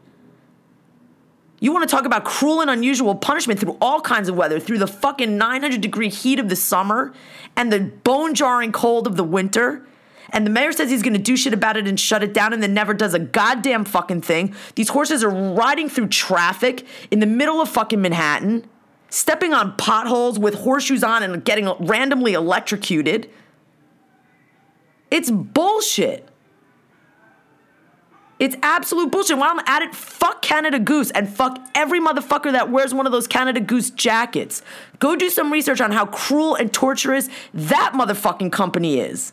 You 1.60 1.74
want 1.74 1.90
to 1.90 1.96
talk 1.96 2.06
about 2.06 2.26
cruel 2.26 2.62
and 2.62 2.70
unusual 2.70 3.16
punishment 3.16 3.60
through 3.60 3.76
all 3.82 4.00
kinds 4.00 4.30
of 4.30 4.36
weather, 4.36 4.60
through 4.60 4.78
the 4.78 4.88
fucking 4.88 5.36
900 5.36 5.82
degree 5.82 6.10
heat 6.10 6.38
of 6.38 6.48
the 6.48 6.56
summer 6.56 7.12
and 7.56 7.74
the 7.74 7.80
bone 7.80 8.36
jarring 8.36 8.72
cold 8.72 9.08
of 9.08 9.16
the 9.16 9.24
winter. 9.24 9.88
And 10.34 10.48
the 10.48 10.50
mayor 10.50 10.72
says 10.72 10.90
he's 10.90 11.04
going 11.04 11.14
to 11.14 11.20
do 11.20 11.38
shit 11.38 11.54
about 11.54 11.78
it 11.78 11.88
and 11.88 11.98
shut 12.00 12.24
it 12.24 12.34
down 12.34 12.54
and 12.54 12.62
then 12.62 12.74
never 12.74 12.96
does 12.96 13.14
a 13.14 13.20
goddamn 13.20 13.86
fucking 13.86 14.22
thing. 14.22 14.56
These 14.74 14.90
horses 14.90 15.24
are 15.24 15.30
riding 15.30 15.88
through 15.90 16.08
traffic 16.08 16.86
in 17.12 17.20
the 17.20 17.28
middle 17.28 17.62
of 17.62 17.70
fucking 17.70 18.02
Manhattan, 18.02 18.66
stepping 19.10 19.54
on 19.54 19.78
potholes 19.78 20.40
with 20.40 20.56
horseshoes 20.56 21.04
on 21.04 21.22
and 21.22 21.46
getting 21.46 21.72
randomly 21.80 22.34
electrocuted. 22.34 23.30
It's 25.12 25.30
bullshit. 25.30 26.28
It's 28.40 28.56
absolute 28.64 29.12
bullshit. 29.12 29.38
While 29.38 29.52
I'm 29.52 29.64
at 29.68 29.84
it, 29.84 29.94
fuck 29.94 30.42
Canada 30.42 30.80
Goose 30.80 31.12
and 31.12 31.30
fuck 31.30 31.60
every 31.76 32.02
motherfucker 32.02 32.52
that 32.52 32.72
wears 32.72 32.92
one 32.92 33.06
of 33.06 33.12
those 33.12 33.28
Canada 33.28 33.60
Goose 33.60 33.92
jackets. 33.92 34.64
Go 34.98 35.16
do 35.16 35.30
some 35.30 35.54
research 35.54 35.80
on 35.80 35.92
how 35.92 36.08
cruel 36.08 36.56
and 36.56 36.74
torturous 36.74 37.30
that 37.54 37.94
motherfucking 37.94 38.52
company 38.52 39.00
is. 39.00 39.32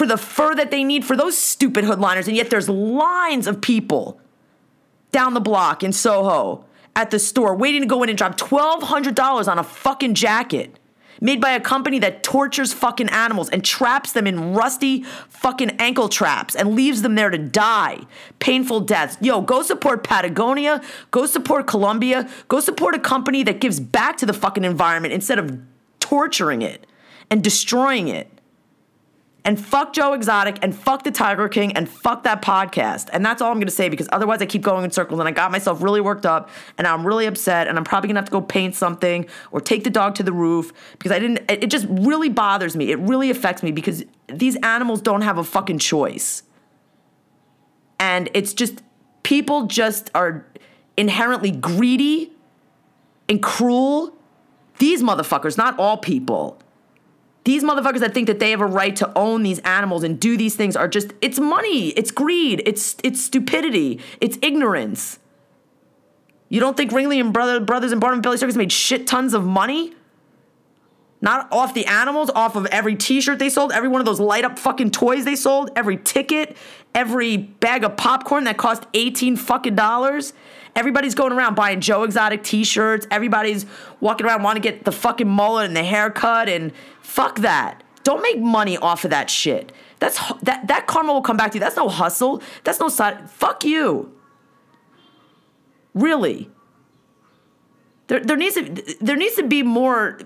For 0.00 0.06
the 0.06 0.16
fur 0.16 0.54
that 0.54 0.70
they 0.70 0.82
need 0.82 1.04
for 1.04 1.14
those 1.14 1.36
stupid 1.36 1.84
hoodliners, 1.84 2.26
and 2.26 2.34
yet 2.34 2.48
there's 2.48 2.70
lines 2.70 3.46
of 3.46 3.60
people 3.60 4.18
down 5.12 5.34
the 5.34 5.40
block 5.40 5.82
in 5.82 5.92
Soho 5.92 6.64
at 6.96 7.10
the 7.10 7.18
store 7.18 7.54
waiting 7.54 7.82
to 7.82 7.86
go 7.86 8.02
in 8.02 8.08
and 8.08 8.16
drop 8.16 8.38
$1,200 8.38 9.46
on 9.46 9.58
a 9.58 9.62
fucking 9.62 10.14
jacket 10.14 10.78
made 11.20 11.38
by 11.38 11.50
a 11.50 11.60
company 11.60 11.98
that 11.98 12.22
tortures 12.22 12.72
fucking 12.72 13.10
animals 13.10 13.50
and 13.50 13.62
traps 13.62 14.12
them 14.12 14.26
in 14.26 14.54
rusty 14.54 15.02
fucking 15.28 15.72
ankle 15.72 16.08
traps 16.08 16.56
and 16.56 16.74
leaves 16.74 17.02
them 17.02 17.14
there 17.14 17.28
to 17.28 17.36
die. 17.36 18.00
Painful 18.38 18.80
deaths. 18.80 19.18
Yo, 19.20 19.42
go 19.42 19.60
support 19.60 20.02
Patagonia, 20.02 20.80
go 21.10 21.26
support 21.26 21.66
Columbia, 21.66 22.26
go 22.48 22.60
support 22.60 22.94
a 22.94 22.98
company 22.98 23.42
that 23.42 23.60
gives 23.60 23.78
back 23.78 24.16
to 24.16 24.24
the 24.24 24.32
fucking 24.32 24.64
environment 24.64 25.12
instead 25.12 25.38
of 25.38 25.60
torturing 25.98 26.62
it 26.62 26.86
and 27.30 27.44
destroying 27.44 28.08
it 28.08 28.39
and 29.44 29.58
fuck 29.58 29.92
Joe 29.92 30.12
Exotic 30.12 30.58
and 30.62 30.74
fuck 30.74 31.02
the 31.02 31.10
Tiger 31.10 31.48
King 31.48 31.72
and 31.76 31.88
fuck 31.88 32.24
that 32.24 32.42
podcast. 32.42 33.08
And 33.12 33.24
that's 33.24 33.40
all 33.40 33.50
I'm 33.50 33.58
gonna 33.58 33.70
say 33.70 33.88
because 33.88 34.08
otherwise 34.12 34.42
I 34.42 34.46
keep 34.46 34.62
going 34.62 34.84
in 34.84 34.90
circles 34.90 35.18
and 35.18 35.28
I 35.28 35.32
got 35.32 35.50
myself 35.50 35.82
really 35.82 36.00
worked 36.00 36.26
up 36.26 36.50
and 36.78 36.86
I'm 36.86 37.06
really 37.06 37.26
upset 37.26 37.66
and 37.66 37.78
I'm 37.78 37.84
probably 37.84 38.08
gonna 38.08 38.20
have 38.20 38.26
to 38.26 38.32
go 38.32 38.40
paint 38.40 38.74
something 38.74 39.26
or 39.50 39.60
take 39.60 39.84
the 39.84 39.90
dog 39.90 40.14
to 40.16 40.22
the 40.22 40.32
roof 40.32 40.72
because 40.92 41.12
I 41.12 41.18
didn't, 41.18 41.50
it 41.50 41.68
just 41.68 41.86
really 41.88 42.28
bothers 42.28 42.76
me. 42.76 42.90
It 42.90 42.98
really 42.98 43.30
affects 43.30 43.62
me 43.62 43.72
because 43.72 44.04
these 44.28 44.56
animals 44.62 45.00
don't 45.00 45.22
have 45.22 45.38
a 45.38 45.44
fucking 45.44 45.78
choice. 45.78 46.42
And 47.98 48.30
it's 48.34 48.54
just, 48.54 48.82
people 49.22 49.66
just 49.66 50.10
are 50.14 50.46
inherently 50.96 51.50
greedy 51.50 52.32
and 53.28 53.42
cruel. 53.42 54.16
These 54.78 55.02
motherfuckers, 55.02 55.58
not 55.58 55.78
all 55.78 55.98
people 55.98 56.60
these 57.44 57.64
motherfuckers 57.64 58.00
that 58.00 58.12
think 58.12 58.26
that 58.26 58.38
they 58.38 58.50
have 58.50 58.60
a 58.60 58.66
right 58.66 58.94
to 58.96 59.10
own 59.16 59.42
these 59.42 59.58
animals 59.60 60.02
and 60.02 60.20
do 60.20 60.36
these 60.36 60.56
things 60.56 60.76
are 60.76 60.88
just 60.88 61.12
it's 61.20 61.38
money, 61.38 61.88
it's 61.90 62.10
greed, 62.10 62.62
it's 62.66 62.96
it's 63.02 63.20
stupidity, 63.22 64.00
it's 64.20 64.38
ignorance. 64.42 65.18
You 66.48 66.60
don't 66.60 66.76
think 66.76 66.90
Ringling 66.90 67.20
and 67.20 67.32
Brother, 67.32 67.60
Brothers 67.60 67.92
and 67.92 68.00
Barnum 68.00 68.18
and 68.18 68.22
Bailey 68.22 68.36
Circus 68.36 68.56
made 68.56 68.72
shit 68.72 69.06
tons 69.06 69.34
of 69.34 69.44
money? 69.44 69.94
Not 71.22 71.52
off 71.52 71.74
the 71.74 71.86
animals, 71.86 72.30
off 72.30 72.56
of 72.56 72.66
every 72.66 72.96
t-shirt 72.96 73.38
they 73.38 73.50
sold, 73.50 73.72
every 73.72 73.88
one 73.88 74.00
of 74.00 74.06
those 74.06 74.20
light 74.20 74.44
up 74.44 74.58
fucking 74.58 74.90
toys 74.90 75.24
they 75.24 75.36
sold, 75.36 75.70
every 75.76 75.96
ticket, 75.98 76.56
every 76.94 77.36
bag 77.36 77.84
of 77.84 77.96
popcorn 77.96 78.44
that 78.44 78.56
cost 78.56 78.86
18 78.94 79.36
fucking 79.36 79.74
dollars. 79.74 80.32
Everybody's 80.74 81.14
going 81.14 81.32
around 81.32 81.56
buying 81.56 81.80
Joe 81.80 82.04
Exotic 82.04 82.42
t-shirts. 82.42 83.06
Everybody's 83.10 83.66
walking 84.00 84.26
around 84.26 84.42
wanting 84.42 84.62
to 84.62 84.70
get 84.70 84.84
the 84.84 84.92
fucking 84.92 85.28
mullet 85.28 85.66
and 85.66 85.76
the 85.76 85.84
haircut 85.84 86.48
and 86.48 86.72
fuck 87.10 87.40
that. 87.40 87.82
Don't 88.02 88.22
make 88.22 88.38
money 88.40 88.78
off 88.78 89.04
of 89.04 89.10
that 89.10 89.28
shit. 89.28 89.72
That's 89.98 90.18
that 90.42 90.68
that 90.68 90.86
karma 90.86 91.12
will 91.12 91.22
come 91.22 91.36
back 91.36 91.50
to 91.52 91.56
you. 91.56 91.60
That's 91.60 91.76
no 91.76 91.88
hustle. 91.88 92.42
That's 92.64 92.80
no 92.80 92.88
side. 92.88 93.28
Fuck 93.28 93.64
you. 93.64 94.14
Really. 95.92 96.50
There, 98.06 98.20
there 98.20 98.36
needs 98.36 98.54
to 98.54 98.96
there 99.00 99.16
needs 99.16 99.34
to 99.34 99.46
be 99.46 99.62
more 99.62 100.18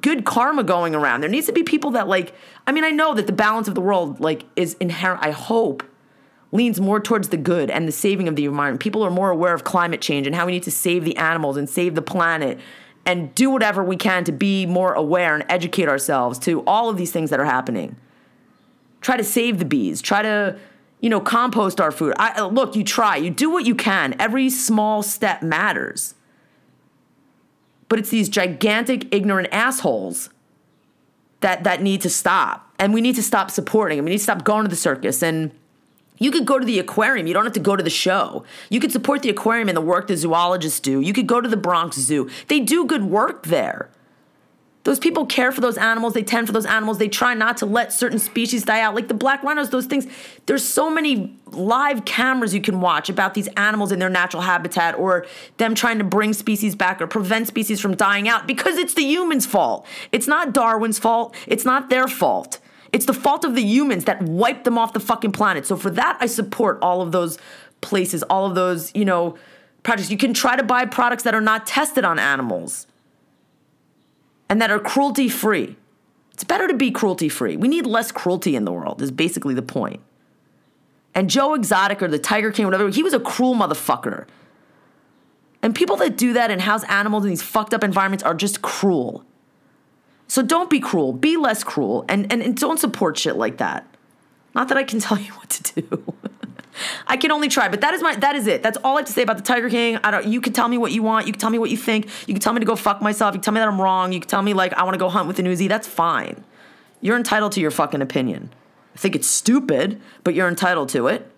good 0.00 0.24
karma 0.24 0.62
going 0.62 0.94
around. 0.94 1.22
There 1.22 1.30
needs 1.30 1.46
to 1.46 1.52
be 1.52 1.62
people 1.62 1.90
that 1.92 2.06
like 2.06 2.34
I 2.66 2.72
mean 2.72 2.84
I 2.84 2.90
know 2.90 3.14
that 3.14 3.26
the 3.26 3.32
balance 3.32 3.66
of 3.68 3.74
the 3.74 3.80
world 3.80 4.20
like 4.20 4.44
is 4.54 4.74
inherent 4.74 5.24
I 5.24 5.30
hope 5.32 5.82
leans 6.52 6.80
more 6.80 7.00
towards 7.00 7.28
the 7.30 7.36
good 7.36 7.70
and 7.70 7.88
the 7.88 7.92
saving 7.92 8.28
of 8.28 8.36
the 8.36 8.44
environment. 8.44 8.80
People 8.80 9.02
are 9.02 9.10
more 9.10 9.30
aware 9.30 9.54
of 9.54 9.64
climate 9.64 10.00
change 10.00 10.26
and 10.26 10.36
how 10.36 10.46
we 10.46 10.52
need 10.52 10.62
to 10.62 10.70
save 10.70 11.04
the 11.04 11.16
animals 11.16 11.56
and 11.56 11.68
save 11.68 11.94
the 11.94 12.02
planet 12.02 12.58
and 13.08 13.34
do 13.34 13.48
whatever 13.48 13.82
we 13.82 13.96
can 13.96 14.22
to 14.22 14.32
be 14.32 14.66
more 14.66 14.92
aware 14.92 15.34
and 15.34 15.42
educate 15.48 15.88
ourselves 15.88 16.38
to 16.38 16.62
all 16.66 16.90
of 16.90 16.98
these 16.98 17.10
things 17.10 17.30
that 17.30 17.40
are 17.40 17.46
happening. 17.46 17.96
Try 19.00 19.16
to 19.16 19.24
save 19.24 19.58
the 19.58 19.64
bees. 19.64 20.02
Try 20.02 20.20
to, 20.20 20.58
you 21.00 21.08
know, 21.08 21.18
compost 21.18 21.80
our 21.80 21.90
food. 21.90 22.12
I, 22.18 22.42
look, 22.42 22.76
you 22.76 22.84
try. 22.84 23.16
You 23.16 23.30
do 23.30 23.48
what 23.48 23.64
you 23.64 23.74
can. 23.74 24.14
Every 24.20 24.50
small 24.50 25.02
step 25.02 25.40
matters. 25.40 26.16
But 27.88 27.98
it's 27.98 28.10
these 28.10 28.28
gigantic 28.28 29.06
ignorant 29.10 29.48
assholes 29.52 30.28
that 31.40 31.64
that 31.64 31.80
need 31.80 32.02
to 32.02 32.10
stop. 32.10 32.74
And 32.78 32.92
we 32.92 33.00
need 33.00 33.14
to 33.14 33.22
stop 33.22 33.50
supporting. 33.50 33.98
And 33.98 34.04
we 34.04 34.10
need 34.10 34.18
to 34.18 34.24
stop 34.24 34.44
going 34.44 34.64
to 34.64 34.68
the 34.68 34.76
circus 34.76 35.22
and 35.22 35.50
you 36.18 36.30
could 36.30 36.46
go 36.46 36.58
to 36.58 36.64
the 36.64 36.78
aquarium. 36.78 37.26
You 37.26 37.34
don't 37.34 37.44
have 37.44 37.52
to 37.54 37.60
go 37.60 37.76
to 37.76 37.82
the 37.82 37.90
show. 37.90 38.44
You 38.70 38.80
could 38.80 38.92
support 38.92 39.22
the 39.22 39.30
aquarium 39.30 39.68
and 39.68 39.76
the 39.76 39.82
work 39.82 40.06
the 40.06 40.16
zoologists 40.16 40.80
do. 40.80 41.00
You 41.00 41.12
could 41.12 41.26
go 41.26 41.40
to 41.40 41.48
the 41.48 41.56
Bronx 41.56 41.96
Zoo. 41.98 42.28
They 42.48 42.60
do 42.60 42.84
good 42.84 43.04
work 43.04 43.46
there. 43.46 43.90
Those 44.88 44.98
people 44.98 45.26
care 45.26 45.52
for 45.52 45.60
those 45.60 45.76
animals, 45.76 46.14
they 46.14 46.22
tend 46.22 46.46
for 46.46 46.52
those 46.54 46.64
animals, 46.64 46.96
they 46.96 47.08
try 47.08 47.34
not 47.34 47.58
to 47.58 47.66
let 47.66 47.92
certain 47.92 48.18
species 48.18 48.64
die 48.64 48.80
out. 48.80 48.94
Like 48.94 49.08
the 49.08 49.12
black 49.12 49.42
rhinos, 49.42 49.68
those 49.68 49.84
things. 49.84 50.06
There's 50.46 50.64
so 50.64 50.88
many 50.88 51.36
live 51.48 52.06
cameras 52.06 52.54
you 52.54 52.62
can 52.62 52.80
watch 52.80 53.10
about 53.10 53.34
these 53.34 53.48
animals 53.48 53.92
in 53.92 53.98
their 53.98 54.08
natural 54.08 54.42
habitat 54.42 54.98
or 54.98 55.26
them 55.58 55.74
trying 55.74 55.98
to 55.98 56.04
bring 56.04 56.32
species 56.32 56.74
back 56.74 57.02
or 57.02 57.06
prevent 57.06 57.48
species 57.48 57.80
from 57.80 57.96
dying 57.96 58.28
out 58.30 58.46
because 58.46 58.78
it's 58.78 58.94
the 58.94 59.02
humans' 59.02 59.44
fault. 59.44 59.86
It's 60.10 60.26
not 60.26 60.54
Darwin's 60.54 60.98
fault, 60.98 61.34
it's 61.46 61.66
not 61.66 61.90
their 61.90 62.08
fault. 62.08 62.58
It's 62.92 63.06
the 63.06 63.12
fault 63.12 63.44
of 63.44 63.54
the 63.54 63.62
humans 63.62 64.04
that 64.04 64.22
wiped 64.22 64.64
them 64.64 64.78
off 64.78 64.92
the 64.92 65.00
fucking 65.00 65.32
planet. 65.32 65.66
So 65.66 65.76
for 65.76 65.90
that, 65.90 66.16
I 66.20 66.26
support 66.26 66.78
all 66.80 67.02
of 67.02 67.12
those 67.12 67.38
places, 67.80 68.22
all 68.24 68.46
of 68.46 68.54
those, 68.54 68.94
you 68.94 69.04
know, 69.04 69.36
projects. 69.82 70.10
You 70.10 70.16
can 70.16 70.34
try 70.34 70.56
to 70.56 70.62
buy 70.62 70.84
products 70.86 71.22
that 71.24 71.34
are 71.34 71.40
not 71.40 71.66
tested 71.66 72.04
on 72.04 72.18
animals 72.18 72.86
and 74.48 74.60
that 74.62 74.70
are 74.70 74.78
cruelty 74.78 75.28
free. 75.28 75.76
It's 76.32 76.44
better 76.44 76.68
to 76.68 76.74
be 76.74 76.90
cruelty 76.90 77.28
free. 77.28 77.56
We 77.56 77.68
need 77.68 77.84
less 77.84 78.12
cruelty 78.12 78.54
in 78.56 78.64
the 78.64 78.72
world, 78.72 79.02
is 79.02 79.10
basically 79.10 79.54
the 79.54 79.62
point. 79.62 80.00
And 81.14 81.28
Joe 81.28 81.54
Exotic 81.54 82.00
or 82.00 82.08
the 82.08 82.18
Tiger 82.18 82.52
King, 82.52 82.66
whatever, 82.66 82.88
he 82.90 83.02
was 83.02 83.12
a 83.12 83.20
cruel 83.20 83.54
motherfucker. 83.54 84.26
And 85.62 85.74
people 85.74 85.96
that 85.96 86.16
do 86.16 86.32
that 86.34 86.50
and 86.50 86.60
house 86.60 86.84
animals 86.84 87.24
in 87.24 87.30
these 87.30 87.42
fucked 87.42 87.74
up 87.74 87.82
environments 87.82 88.22
are 88.22 88.34
just 88.34 88.62
cruel. 88.62 89.24
So 90.28 90.42
don't 90.42 90.70
be 90.70 90.78
cruel. 90.78 91.12
Be 91.12 91.36
less 91.36 91.64
cruel 91.64 92.04
and, 92.08 92.30
and, 92.30 92.42
and 92.42 92.56
don't 92.56 92.78
support 92.78 93.18
shit 93.18 93.36
like 93.36 93.56
that. 93.58 93.86
Not 94.54 94.68
that 94.68 94.78
I 94.78 94.84
can 94.84 95.00
tell 95.06 95.18
you 95.18 95.32
what 95.32 95.50
to 95.50 95.80
do. 95.80 96.14
I 97.08 97.16
can 97.16 97.32
only 97.32 97.48
try, 97.48 97.68
but 97.68 97.80
that 97.80 97.92
is 97.94 98.02
my 98.02 98.14
that 98.16 98.36
is 98.36 98.46
it. 98.46 98.62
That's 98.62 98.78
all 98.84 98.96
I 98.96 99.00
have 99.00 99.06
to 99.06 99.12
say 99.12 99.22
about 99.22 99.36
the 99.36 99.42
Tiger 99.42 99.68
King. 99.68 99.98
I 100.04 100.12
don't 100.12 100.26
you 100.26 100.40
can 100.40 100.52
tell 100.52 100.68
me 100.68 100.78
what 100.78 100.92
you 100.92 101.02
want, 101.02 101.26
you 101.26 101.32
can 101.32 101.40
tell 101.40 101.50
me 101.50 101.58
what 101.58 101.70
you 101.70 101.76
think, 101.76 102.06
you 102.28 102.34
can 102.34 102.40
tell 102.40 102.52
me 102.52 102.60
to 102.60 102.66
go 102.66 102.76
fuck 102.76 103.02
myself, 103.02 103.34
you 103.34 103.40
can 103.40 103.44
tell 103.44 103.54
me 103.54 103.58
that 103.58 103.66
I'm 103.68 103.80
wrong, 103.80 104.12
you 104.12 104.20
can 104.20 104.28
tell 104.28 104.42
me 104.42 104.54
like 104.54 104.72
I 104.74 104.84
want 104.84 104.94
to 104.94 104.98
go 104.98 105.08
hunt 105.08 105.26
with 105.26 105.40
an 105.40 105.46
Uzi. 105.46 105.68
That's 105.68 105.88
fine. 105.88 106.44
You're 107.00 107.16
entitled 107.16 107.52
to 107.52 107.60
your 107.60 107.72
fucking 107.72 108.00
opinion. 108.00 108.50
I 108.94 108.98
think 108.98 109.16
it's 109.16 109.26
stupid, 109.26 110.00
but 110.22 110.34
you're 110.34 110.48
entitled 110.48 110.88
to 110.90 111.08
it. 111.08 111.28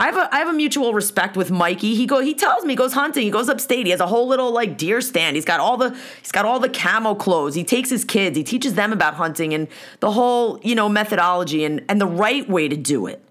I 0.00 0.06
have 0.06 0.16
a 0.16 0.32
I 0.32 0.38
have 0.38 0.48
a 0.48 0.52
mutual 0.52 0.94
respect 0.94 1.36
with 1.36 1.50
Mikey. 1.50 1.96
He 1.96 2.06
go 2.06 2.20
he 2.20 2.32
tells 2.32 2.64
me 2.64 2.74
he 2.74 2.76
goes 2.76 2.92
hunting. 2.92 3.24
He 3.24 3.30
goes 3.30 3.48
upstate. 3.48 3.84
He 3.84 3.90
has 3.90 4.00
a 4.00 4.06
whole 4.06 4.28
little 4.28 4.52
like 4.52 4.78
deer 4.78 5.00
stand. 5.00 5.34
He's 5.34 5.44
got 5.44 5.58
all 5.58 5.76
the 5.76 5.96
he's 6.20 6.30
got 6.30 6.44
all 6.44 6.60
the 6.60 6.68
camo 6.68 7.16
clothes. 7.16 7.56
He 7.56 7.64
takes 7.64 7.90
his 7.90 8.04
kids. 8.04 8.36
He 8.36 8.44
teaches 8.44 8.74
them 8.74 8.92
about 8.92 9.14
hunting 9.14 9.52
and 9.54 9.66
the 9.98 10.12
whole 10.12 10.60
you 10.62 10.76
know 10.76 10.88
methodology 10.88 11.64
and 11.64 11.84
and 11.88 12.00
the 12.00 12.06
right 12.06 12.48
way 12.48 12.68
to 12.68 12.76
do 12.76 13.06
it. 13.06 13.24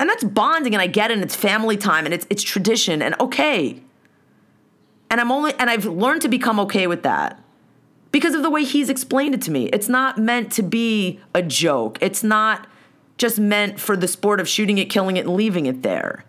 And 0.00 0.08
that's 0.08 0.24
bonding, 0.24 0.74
and 0.74 0.82
I 0.82 0.86
get 0.86 1.10
it. 1.10 1.14
And 1.14 1.22
it's 1.22 1.36
family 1.36 1.76
time, 1.76 2.06
and 2.06 2.14
it's 2.14 2.26
it's 2.30 2.42
tradition, 2.42 3.02
and 3.02 3.14
okay. 3.20 3.80
And 5.10 5.20
I'm 5.20 5.30
only 5.30 5.52
and 5.58 5.68
I've 5.68 5.84
learned 5.84 6.22
to 6.22 6.28
become 6.28 6.58
okay 6.60 6.86
with 6.86 7.02
that 7.02 7.38
because 8.10 8.34
of 8.34 8.42
the 8.42 8.50
way 8.50 8.64
he's 8.64 8.88
explained 8.88 9.34
it 9.34 9.42
to 9.42 9.50
me. 9.50 9.66
It's 9.66 9.90
not 9.90 10.16
meant 10.16 10.50
to 10.52 10.62
be 10.62 11.20
a 11.34 11.42
joke. 11.42 11.98
It's 12.00 12.22
not 12.22 12.66
just 13.18 13.38
meant 13.38 13.78
for 13.78 13.96
the 13.96 14.08
sport 14.08 14.40
of 14.40 14.48
shooting 14.48 14.78
it, 14.78 14.86
killing 14.90 15.16
it, 15.16 15.26
and 15.26 15.34
leaving 15.34 15.66
it 15.66 15.82
there. 15.82 16.24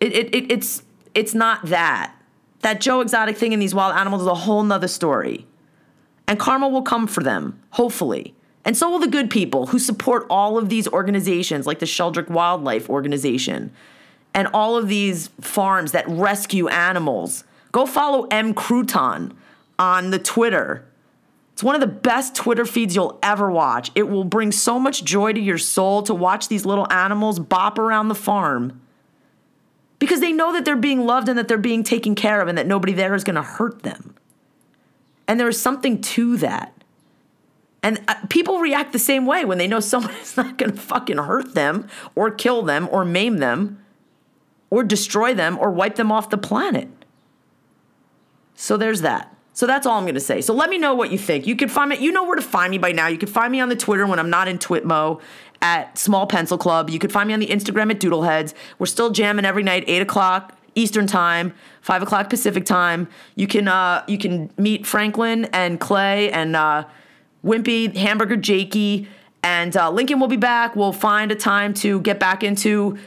It, 0.00 0.12
it, 0.12 0.34
it, 0.34 0.52
it's 0.52 0.82
it's 1.14 1.34
not 1.34 1.66
that. 1.66 2.14
That 2.60 2.80
Joe 2.80 3.00
Exotic 3.00 3.36
thing 3.36 3.52
in 3.52 3.60
these 3.60 3.74
wild 3.74 3.94
animals 3.94 4.22
is 4.22 4.28
a 4.28 4.34
whole 4.34 4.62
nother 4.62 4.88
story. 4.88 5.46
And 6.26 6.38
karma 6.38 6.68
will 6.68 6.82
come 6.82 7.06
for 7.06 7.22
them, 7.22 7.60
hopefully. 7.70 8.34
And 8.64 8.76
so 8.76 8.90
will 8.90 8.98
the 8.98 9.06
good 9.06 9.30
people 9.30 9.66
who 9.66 9.78
support 9.78 10.26
all 10.30 10.56
of 10.56 10.70
these 10.70 10.88
organizations, 10.88 11.66
like 11.66 11.78
the 11.78 11.86
Sheldrick 11.86 12.30
Wildlife 12.30 12.88
Organization, 12.88 13.70
and 14.32 14.48
all 14.54 14.76
of 14.76 14.88
these 14.88 15.28
farms 15.40 15.92
that 15.92 16.08
rescue 16.08 16.68
animals. 16.68 17.44
Go 17.72 17.86
follow 17.86 18.26
M. 18.30 18.54
Crouton 18.54 19.32
on 19.78 20.10
the 20.10 20.18
Twitter 20.18 20.86
it's 21.54 21.62
one 21.62 21.76
of 21.76 21.80
the 21.80 21.86
best 21.86 22.34
Twitter 22.34 22.66
feeds 22.66 22.96
you'll 22.96 23.16
ever 23.22 23.48
watch. 23.48 23.92
It 23.94 24.08
will 24.08 24.24
bring 24.24 24.50
so 24.50 24.76
much 24.80 25.04
joy 25.04 25.32
to 25.32 25.40
your 25.40 25.56
soul 25.56 26.02
to 26.02 26.12
watch 26.12 26.48
these 26.48 26.66
little 26.66 26.90
animals 26.92 27.38
bop 27.38 27.78
around 27.78 28.08
the 28.08 28.16
farm 28.16 28.82
because 30.00 30.18
they 30.18 30.32
know 30.32 30.52
that 30.52 30.64
they're 30.64 30.74
being 30.74 31.06
loved 31.06 31.28
and 31.28 31.38
that 31.38 31.46
they're 31.46 31.56
being 31.56 31.84
taken 31.84 32.16
care 32.16 32.40
of 32.40 32.48
and 32.48 32.58
that 32.58 32.66
nobody 32.66 32.92
there 32.92 33.14
is 33.14 33.22
going 33.22 33.36
to 33.36 33.42
hurt 33.42 33.84
them. 33.84 34.16
And 35.28 35.38
there 35.38 35.48
is 35.48 35.62
something 35.62 36.00
to 36.00 36.36
that. 36.38 36.74
And 37.84 38.02
uh, 38.08 38.16
people 38.28 38.58
react 38.58 38.92
the 38.92 38.98
same 38.98 39.24
way 39.24 39.44
when 39.44 39.58
they 39.58 39.68
know 39.68 39.78
someone 39.80 40.14
is 40.16 40.36
not 40.36 40.58
going 40.58 40.72
to 40.72 40.76
fucking 40.76 41.18
hurt 41.18 41.54
them 41.54 41.86
or 42.16 42.32
kill 42.32 42.62
them 42.62 42.88
or 42.90 43.04
maim 43.04 43.38
them 43.38 43.80
or 44.70 44.82
destroy 44.82 45.34
them 45.34 45.56
or 45.60 45.70
wipe 45.70 45.94
them 45.94 46.10
off 46.10 46.30
the 46.30 46.36
planet. 46.36 46.88
So 48.56 48.76
there's 48.76 49.02
that. 49.02 49.33
So 49.54 49.68
that's 49.68 49.86
all 49.86 49.96
I'm 49.96 50.02
going 50.04 50.14
to 50.14 50.20
say. 50.20 50.40
So 50.40 50.52
let 50.52 50.68
me 50.68 50.78
know 50.78 50.94
what 50.94 51.12
you 51.12 51.18
think. 51.18 51.46
You 51.46 51.54
can 51.54 51.68
find 51.68 51.90
me, 51.90 51.98
you 51.98 52.10
know 52.10 52.24
where 52.24 52.34
to 52.34 52.42
find 52.42 52.72
me 52.72 52.78
by 52.78 52.90
now. 52.90 53.06
You 53.06 53.16
can 53.16 53.28
find 53.28 53.52
me 53.52 53.60
on 53.60 53.68
the 53.68 53.76
Twitter 53.76 54.04
when 54.04 54.18
I'm 54.18 54.28
not 54.28 54.48
in 54.48 54.58
Twitmo 54.58 55.20
at 55.62 55.96
Small 55.96 56.26
Pencil 56.26 56.58
Club. 56.58 56.90
You 56.90 56.98
can 56.98 57.08
find 57.08 57.28
me 57.28 57.34
on 57.34 57.40
the 57.40 57.46
Instagram 57.46 57.90
at 57.92 58.00
Doodleheads. 58.00 58.52
We're 58.80 58.86
still 58.86 59.10
jamming 59.10 59.44
every 59.44 59.62
night, 59.62 59.84
8 59.86 60.02
o'clock 60.02 60.58
Eastern 60.74 61.06
Time, 61.06 61.54
5 61.82 62.02
o'clock 62.02 62.28
Pacific 62.28 62.64
Time. 62.66 63.08
You 63.36 63.46
can, 63.46 63.68
uh, 63.68 64.04
you 64.08 64.18
can 64.18 64.50
meet 64.58 64.86
Franklin 64.86 65.44
and 65.46 65.78
Clay 65.78 66.32
and 66.32 66.56
uh, 66.56 66.84
Wimpy, 67.44 67.94
Hamburger 67.94 68.36
Jakey, 68.36 69.08
and 69.44 69.76
uh, 69.76 69.88
Lincoln 69.88 70.18
will 70.18 70.26
be 70.26 70.36
back. 70.36 70.74
We'll 70.74 70.92
find 70.92 71.30
a 71.30 71.36
time 71.36 71.74
to 71.74 72.00
get 72.00 72.18
back 72.18 72.42
into 72.42 72.98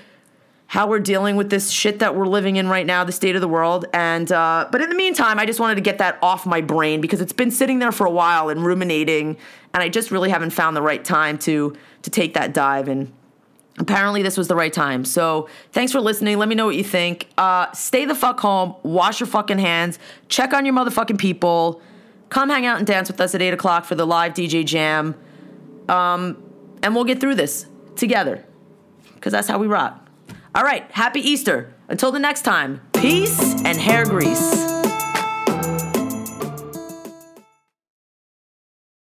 how 0.68 0.86
we're 0.86 1.00
dealing 1.00 1.38
with 1.38 1.50
this 1.50 1.72
shit 1.72 2.00
that 2.00 2.16
we're 2.16 2.28
living 2.28 2.58
in 2.58 2.68
right 2.68 2.86
now, 2.86 3.06
the 3.06 3.12
state 3.14 3.36
of 3.36 3.42
the 3.42 3.48
world. 3.48 3.86
And 3.94 4.30
uh, 4.32 4.68
but 4.72 4.82
in 4.82 4.90
the 4.90 4.96
meantime, 4.96 5.40
I 5.40 5.46
just 5.46 5.60
wanted 5.60 5.76
to 5.76 5.82
get 5.82 5.98
that 6.00 6.20
off 6.22 6.46
my 6.46 6.62
brain 6.62 7.00
because 7.00 7.22
it's 7.22 7.34
been 7.34 7.52
sitting 7.52 7.80
there 7.80 7.94
for 7.94 8.06
a 8.06 8.12
while 8.12 8.50
and 8.50 8.64
ruminating, 8.64 9.38
and 9.74 9.82
I 9.82 9.90
just 9.90 10.12
really 10.12 10.30
haven't 10.30 10.52
found 10.52 10.76
the 10.76 10.82
right 10.82 11.04
time 11.04 11.38
to 11.40 11.76
to 12.02 12.10
take 12.10 12.34
that 12.34 12.54
dive. 12.54 12.90
And 12.90 13.14
apparently, 13.80 14.24
this 14.24 14.38
was 14.38 14.50
the 14.50 14.56
right 14.56 14.74
time. 14.74 15.06
So 15.06 15.48
thanks 15.72 15.94
for 15.94 16.02
listening. 16.02 16.38
Let 16.38 16.50
me 16.50 16.56
know 16.56 16.66
what 16.66 16.76
you 16.76 16.84
think. 16.84 17.30
Uh, 17.38 17.72
stay 17.72 18.04
the 18.04 18.16
fuck 18.16 18.40
home. 18.42 18.76
Wash 18.84 19.22
your 19.22 19.28
fucking 19.28 19.60
hands. 19.60 20.00
Check 20.28 20.54
on 20.54 20.66
your 20.66 20.76
motherfucking 20.76 21.18
people. 21.18 21.82
Come 22.30 22.50
hang 22.50 22.66
out 22.66 22.78
and 22.78 22.86
dance 22.86 23.10
with 23.10 23.22
us 23.22 23.34
at 23.34 23.42
eight 23.42 23.54
o'clock 23.54 23.86
for 23.86 23.96
the 23.96 24.06
live 24.06 24.34
DJ 24.34 24.66
jam. 24.66 25.16
Um, 25.88 26.44
and 26.84 26.94
we'll 26.94 27.06
get 27.06 27.22
through 27.22 27.36
this 27.36 27.68
together 27.96 28.44
because 29.16 29.32
that's 29.32 29.48
how 29.48 29.58
we 29.58 29.68
rock. 29.68 30.07
All 30.56 30.64
right, 30.64 30.90
happy 30.92 31.20
Easter. 31.20 31.74
Until 31.90 32.12
the 32.12 32.20
next 32.20 32.42
time, 32.42 32.82
peace 32.94 33.56
and 33.64 33.78
hair 33.78 34.06
grease. 34.06 34.77